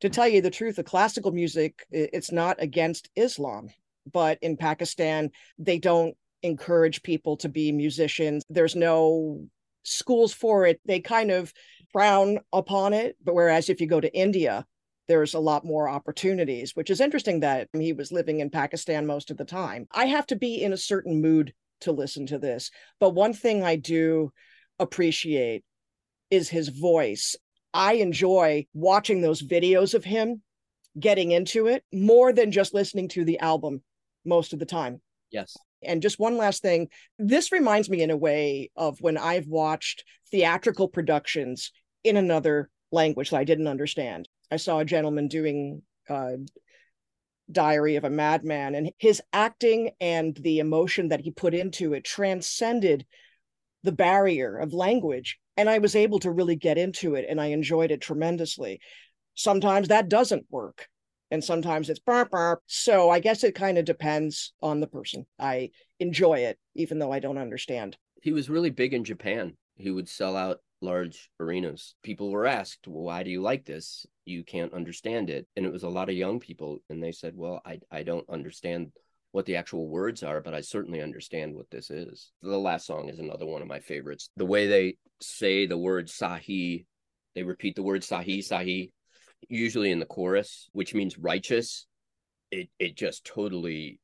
to 0.00 0.08
tell 0.08 0.28
you 0.28 0.40
the 0.40 0.50
truth, 0.50 0.76
the 0.76 0.84
classical 0.84 1.32
music, 1.32 1.84
it's 1.90 2.32
not 2.32 2.62
against 2.62 3.10
Islam 3.16 3.68
but 4.12 4.38
in 4.42 4.56
Pakistan, 4.56 5.30
they 5.58 5.78
don't 5.78 6.16
encourage 6.42 7.02
people 7.02 7.36
to 7.38 7.48
be 7.48 7.72
musicians. 7.72 8.44
There's 8.48 8.76
no 8.76 9.46
schools 9.82 10.32
for 10.32 10.66
it. 10.66 10.80
They 10.84 11.00
kind 11.00 11.30
of 11.30 11.52
frown 11.92 12.38
upon 12.52 12.92
it. 12.92 13.16
But 13.24 13.34
whereas 13.34 13.68
if 13.68 13.80
you 13.80 13.86
go 13.86 14.00
to 14.00 14.14
India, 14.14 14.64
there's 15.08 15.34
a 15.34 15.40
lot 15.40 15.64
more 15.64 15.88
opportunities, 15.88 16.76
which 16.76 16.90
is 16.90 17.00
interesting 17.00 17.40
that 17.40 17.68
he 17.72 17.92
was 17.92 18.12
living 18.12 18.40
in 18.40 18.50
Pakistan 18.50 19.06
most 19.06 19.30
of 19.30 19.36
the 19.36 19.44
time. 19.44 19.88
I 19.90 20.06
have 20.06 20.26
to 20.26 20.36
be 20.36 20.62
in 20.62 20.72
a 20.72 20.76
certain 20.76 21.20
mood 21.20 21.54
to 21.80 21.92
listen 21.92 22.26
to 22.26 22.38
this. 22.38 22.70
But 23.00 23.14
one 23.14 23.32
thing 23.32 23.62
I 23.62 23.76
do 23.76 24.32
appreciate 24.78 25.64
is 26.30 26.48
his 26.48 26.68
voice. 26.68 27.36
I 27.72 27.94
enjoy 27.94 28.66
watching 28.74 29.20
those 29.20 29.42
videos 29.42 29.94
of 29.94 30.04
him 30.04 30.42
getting 30.98 31.30
into 31.30 31.66
it 31.66 31.84
more 31.92 32.32
than 32.32 32.52
just 32.52 32.74
listening 32.74 33.08
to 33.08 33.24
the 33.24 33.38
album 33.38 33.82
most 34.24 34.52
of 34.52 34.58
the 34.58 34.66
time. 34.66 35.00
Yes. 35.30 35.56
And 35.82 36.02
just 36.02 36.18
one 36.18 36.36
last 36.36 36.60
thing 36.60 36.88
this 37.18 37.52
reminds 37.52 37.88
me, 37.88 38.02
in 38.02 38.10
a 38.10 38.16
way, 38.16 38.70
of 38.76 39.00
when 39.00 39.16
I've 39.16 39.46
watched 39.46 40.04
theatrical 40.30 40.88
productions 40.88 41.70
in 42.04 42.16
another 42.16 42.68
language 42.90 43.30
that 43.30 43.38
I 43.38 43.44
didn't 43.44 43.68
understand. 43.68 44.28
I 44.50 44.56
saw 44.56 44.78
a 44.78 44.84
gentleman 44.84 45.28
doing 45.28 45.82
uh, 46.08 46.36
Diary 47.50 47.96
of 47.96 48.04
a 48.04 48.10
Madman, 48.10 48.74
and 48.74 48.90
his 48.98 49.22
acting 49.32 49.90
and 50.00 50.36
the 50.36 50.58
emotion 50.58 51.08
that 51.08 51.20
he 51.20 51.30
put 51.30 51.54
into 51.54 51.94
it 51.94 52.04
transcended 52.04 53.06
the 53.82 53.92
barrier 53.92 54.56
of 54.56 54.72
language. 54.72 55.38
And 55.56 55.68
I 55.68 55.78
was 55.78 55.96
able 55.96 56.20
to 56.20 56.30
really 56.30 56.56
get 56.56 56.78
into 56.78 57.14
it, 57.14 57.26
and 57.28 57.40
I 57.40 57.46
enjoyed 57.46 57.90
it 57.90 58.00
tremendously. 58.00 58.80
Sometimes 59.34 59.88
that 59.88 60.08
doesn't 60.08 60.46
work 60.50 60.88
and 61.30 61.42
sometimes 61.42 61.90
it's 61.90 61.98
burp 61.98 62.30
burp. 62.30 62.62
So 62.66 63.10
I 63.10 63.20
guess 63.20 63.44
it 63.44 63.54
kind 63.54 63.78
of 63.78 63.84
depends 63.84 64.52
on 64.62 64.80
the 64.80 64.86
person. 64.86 65.26
I 65.38 65.70
enjoy 66.00 66.40
it, 66.40 66.58
even 66.74 66.98
though 66.98 67.12
I 67.12 67.20
don't 67.20 67.38
understand. 67.38 67.96
He 68.22 68.32
was 68.32 68.50
really 68.50 68.70
big 68.70 68.94
in 68.94 69.04
Japan. 69.04 69.56
He 69.76 69.90
would 69.90 70.08
sell 70.08 70.36
out 70.36 70.60
large 70.80 71.30
arenas. 71.38 71.94
People 72.02 72.30
were 72.30 72.46
asked, 72.46 72.86
well, 72.86 73.04
why 73.04 73.22
do 73.22 73.30
you 73.30 73.42
like 73.42 73.64
this? 73.64 74.06
You 74.28 74.44
can't 74.44 74.74
understand 74.74 75.30
it. 75.30 75.46
And 75.56 75.64
it 75.64 75.72
was 75.72 75.82
a 75.82 75.88
lot 75.88 76.08
of 76.08 76.14
young 76.14 76.40
people. 76.40 76.78
And 76.90 77.02
they 77.02 77.12
said, 77.12 77.32
well, 77.36 77.60
I, 77.64 77.80
I 77.90 78.02
don't 78.02 78.28
understand 78.28 78.92
what 79.32 79.46
the 79.46 79.56
actual 79.56 79.88
words 79.88 80.22
are, 80.22 80.40
but 80.40 80.54
I 80.54 80.60
certainly 80.60 81.02
understand 81.02 81.54
what 81.54 81.70
this 81.70 81.90
is. 81.90 82.32
The 82.42 82.58
last 82.58 82.86
song 82.86 83.08
is 83.08 83.18
another 83.18 83.46
one 83.46 83.62
of 83.62 83.68
my 83.68 83.80
favorites. 83.80 84.30
The 84.36 84.46
way 84.46 84.66
they 84.66 84.96
say 85.20 85.66
the 85.66 85.78
word 85.78 86.08
sahi, 86.08 86.86
they 87.34 87.42
repeat 87.42 87.76
the 87.76 87.82
word 87.82 88.02
sahi, 88.02 88.38
sahi 88.38 88.90
usually 89.48 89.90
in 89.90 90.00
the 90.00 90.06
chorus, 90.06 90.68
which 90.72 90.94
means 90.94 91.18
righteous, 91.18 91.86
it 92.50 92.68
it 92.78 92.96
just 92.96 93.24
totally 93.24 94.00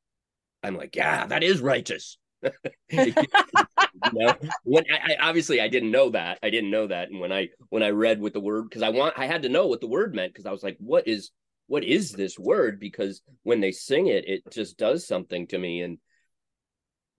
I'm 0.63 0.77
like, 0.77 0.97
yeah, 0.97 1.27
that 1.27 1.43
is 1.43 1.61
righteous. 1.61 2.19
you 4.13 4.19
know, 4.19 4.35
when 4.65 4.85
I, 4.91 5.13
I, 5.13 5.29
obviously 5.29 5.61
I 5.61 5.69
didn't 5.69 5.91
know 5.91 6.11
that. 6.11 6.39
I 6.43 6.51
didn't 6.51 6.71
know 6.71 6.87
that. 6.87 7.11
And 7.11 7.21
when 7.21 7.33
I 7.33 7.49
when 7.71 7.83
I 7.83 7.91
read 7.91 8.21
what 8.21 8.33
the 8.33 8.41
word 8.41 8.69
because 8.69 8.83
I 8.83 8.91
want 8.91 9.19
I 9.19 9.27
had 9.27 9.43
to 9.43 9.49
know 9.49 9.67
what 9.67 9.81
the 9.81 9.87
word 9.87 10.15
meant 10.15 10.33
because 10.33 10.47
I 10.47 10.53
was 10.53 10.63
like, 10.63 10.77
what 10.79 11.07
is 11.09 11.31
what 11.67 11.85
is 11.85 12.13
this 12.13 12.39
word? 12.39 12.79
Because 12.79 13.23
when 13.43 13.61
they 13.61 13.73
sing 13.73 14.07
it, 14.09 14.29
it 14.29 14.43
just 14.51 14.77
does 14.77 15.07
something 15.07 15.47
to 15.49 15.59
me. 15.59 15.83
And 15.83 15.99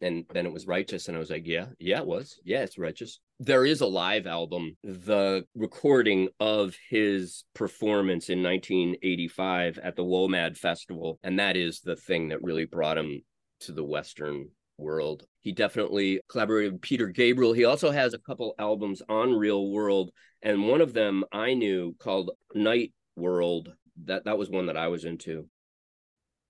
and 0.01 0.25
then 0.33 0.45
it 0.45 0.51
was 0.51 0.67
righteous 0.67 1.07
and 1.07 1.15
i 1.15 1.19
was 1.19 1.29
like 1.29 1.45
yeah 1.45 1.67
yeah 1.79 1.99
it 1.99 2.05
was 2.05 2.39
yeah 2.43 2.61
it's 2.61 2.77
righteous 2.77 3.19
there 3.39 3.65
is 3.65 3.81
a 3.81 3.85
live 3.85 4.27
album 4.27 4.75
the 4.83 5.45
recording 5.55 6.27
of 6.39 6.75
his 6.89 7.43
performance 7.53 8.29
in 8.29 8.43
1985 8.43 9.77
at 9.79 9.95
the 9.95 10.03
WOMAD 10.03 10.57
festival 10.57 11.19
and 11.23 11.39
that 11.39 11.57
is 11.57 11.81
the 11.81 11.95
thing 11.95 12.29
that 12.29 12.43
really 12.43 12.65
brought 12.65 12.97
him 12.97 13.21
to 13.61 13.71
the 13.71 13.83
western 13.83 14.49
world 14.77 15.25
he 15.41 15.51
definitely 15.51 16.19
collaborated 16.29 16.73
with 16.73 16.81
peter 16.81 17.07
gabriel 17.07 17.53
he 17.53 17.65
also 17.65 17.91
has 17.91 18.13
a 18.13 18.19
couple 18.19 18.53
albums 18.59 19.01
on 19.09 19.33
real 19.33 19.69
world 19.69 20.11
and 20.41 20.67
one 20.67 20.81
of 20.81 20.93
them 20.93 21.23
i 21.31 21.53
knew 21.53 21.95
called 21.99 22.31
night 22.53 22.91
world 23.15 23.73
that 24.03 24.25
that 24.25 24.37
was 24.37 24.49
one 24.49 24.65
that 24.65 24.77
i 24.77 24.87
was 24.87 25.05
into 25.05 25.47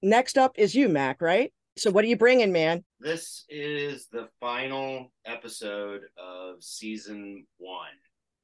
next 0.02 0.38
up 0.38 0.54
is 0.58 0.74
you 0.74 0.90
mac 0.90 1.22
right 1.22 1.52
so 1.78 1.92
what 1.92 2.06
are 2.06 2.08
you 2.08 2.16
bringing, 2.16 2.54
man? 2.54 2.86
This 3.02 3.44
is 3.50 4.08
the 4.08 4.30
final 4.40 5.12
episode 5.26 6.02
of 6.18 6.64
season 6.64 7.46
one. 7.58 7.90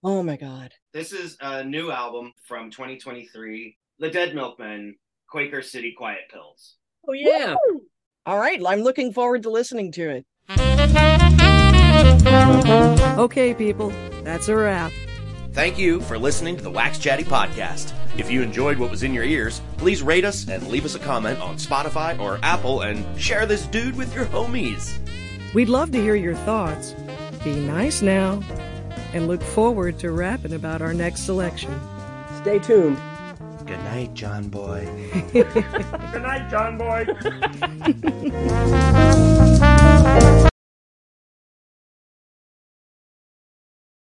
Oh 0.03 0.21
my 0.21 0.35
god. 0.35 0.73
This 0.93 1.13
is 1.13 1.37
a 1.39 1.63
new 1.63 1.91
album 1.91 2.33
from 2.45 2.71
2023. 2.71 3.77
The 3.99 4.09
Dead 4.09 4.35
Milkmen, 4.35 4.95
Quaker 5.29 5.61
City 5.61 5.93
Quiet 5.97 6.23
Pills. 6.29 6.75
Oh 7.07 7.13
yeah. 7.13 7.55
Woo! 7.69 7.83
All 8.23 8.37
right, 8.37 8.61
I'm 8.67 8.81
looking 8.81 9.11
forward 9.13 9.41
to 9.43 9.49
listening 9.49 9.91
to 9.93 10.09
it. 10.09 10.25
Okay, 13.17 13.55
people, 13.55 13.91
that's 14.23 14.47
a 14.47 14.55
wrap. 14.55 14.91
Thank 15.53 15.79
you 15.79 16.01
for 16.01 16.19
listening 16.19 16.55
to 16.57 16.61
the 16.63 16.69
Wax 16.69 16.99
Chatty 16.99 17.23
Podcast. 17.23 17.93
If 18.17 18.29
you 18.29 18.43
enjoyed 18.43 18.77
what 18.77 18.91
was 18.91 19.01
in 19.01 19.13
your 19.13 19.23
ears, 19.23 19.59
please 19.77 20.03
rate 20.03 20.23
us 20.23 20.47
and 20.47 20.67
leave 20.67 20.85
us 20.85 20.93
a 20.93 20.99
comment 20.99 21.39
on 21.41 21.55
Spotify 21.55 22.19
or 22.19 22.39
Apple 22.43 22.81
and 22.81 23.19
share 23.19 23.47
this 23.47 23.65
dude 23.65 23.95
with 23.95 24.13
your 24.13 24.25
homies. 24.25 24.99
We'd 25.55 25.69
love 25.69 25.91
to 25.91 25.99
hear 25.99 26.15
your 26.15 26.35
thoughts. 26.35 26.93
Be 27.43 27.55
nice 27.55 28.03
now, 28.03 28.43
and 29.13 29.27
look 29.27 29.41
forward 29.41 29.97
to 29.99 30.11
rapping 30.11 30.53
about 30.53 30.83
our 30.83 30.93
next 30.93 31.21
selection. 31.21 31.73
Stay 32.41 32.59
tuned. 32.59 32.99
Good 33.71 33.83
night, 33.85 34.13
John 34.13 34.49
Boy. 34.49 34.85
Good 35.31 36.23
night, 36.23 36.49
John 36.51 36.77
Boy. 36.77 37.07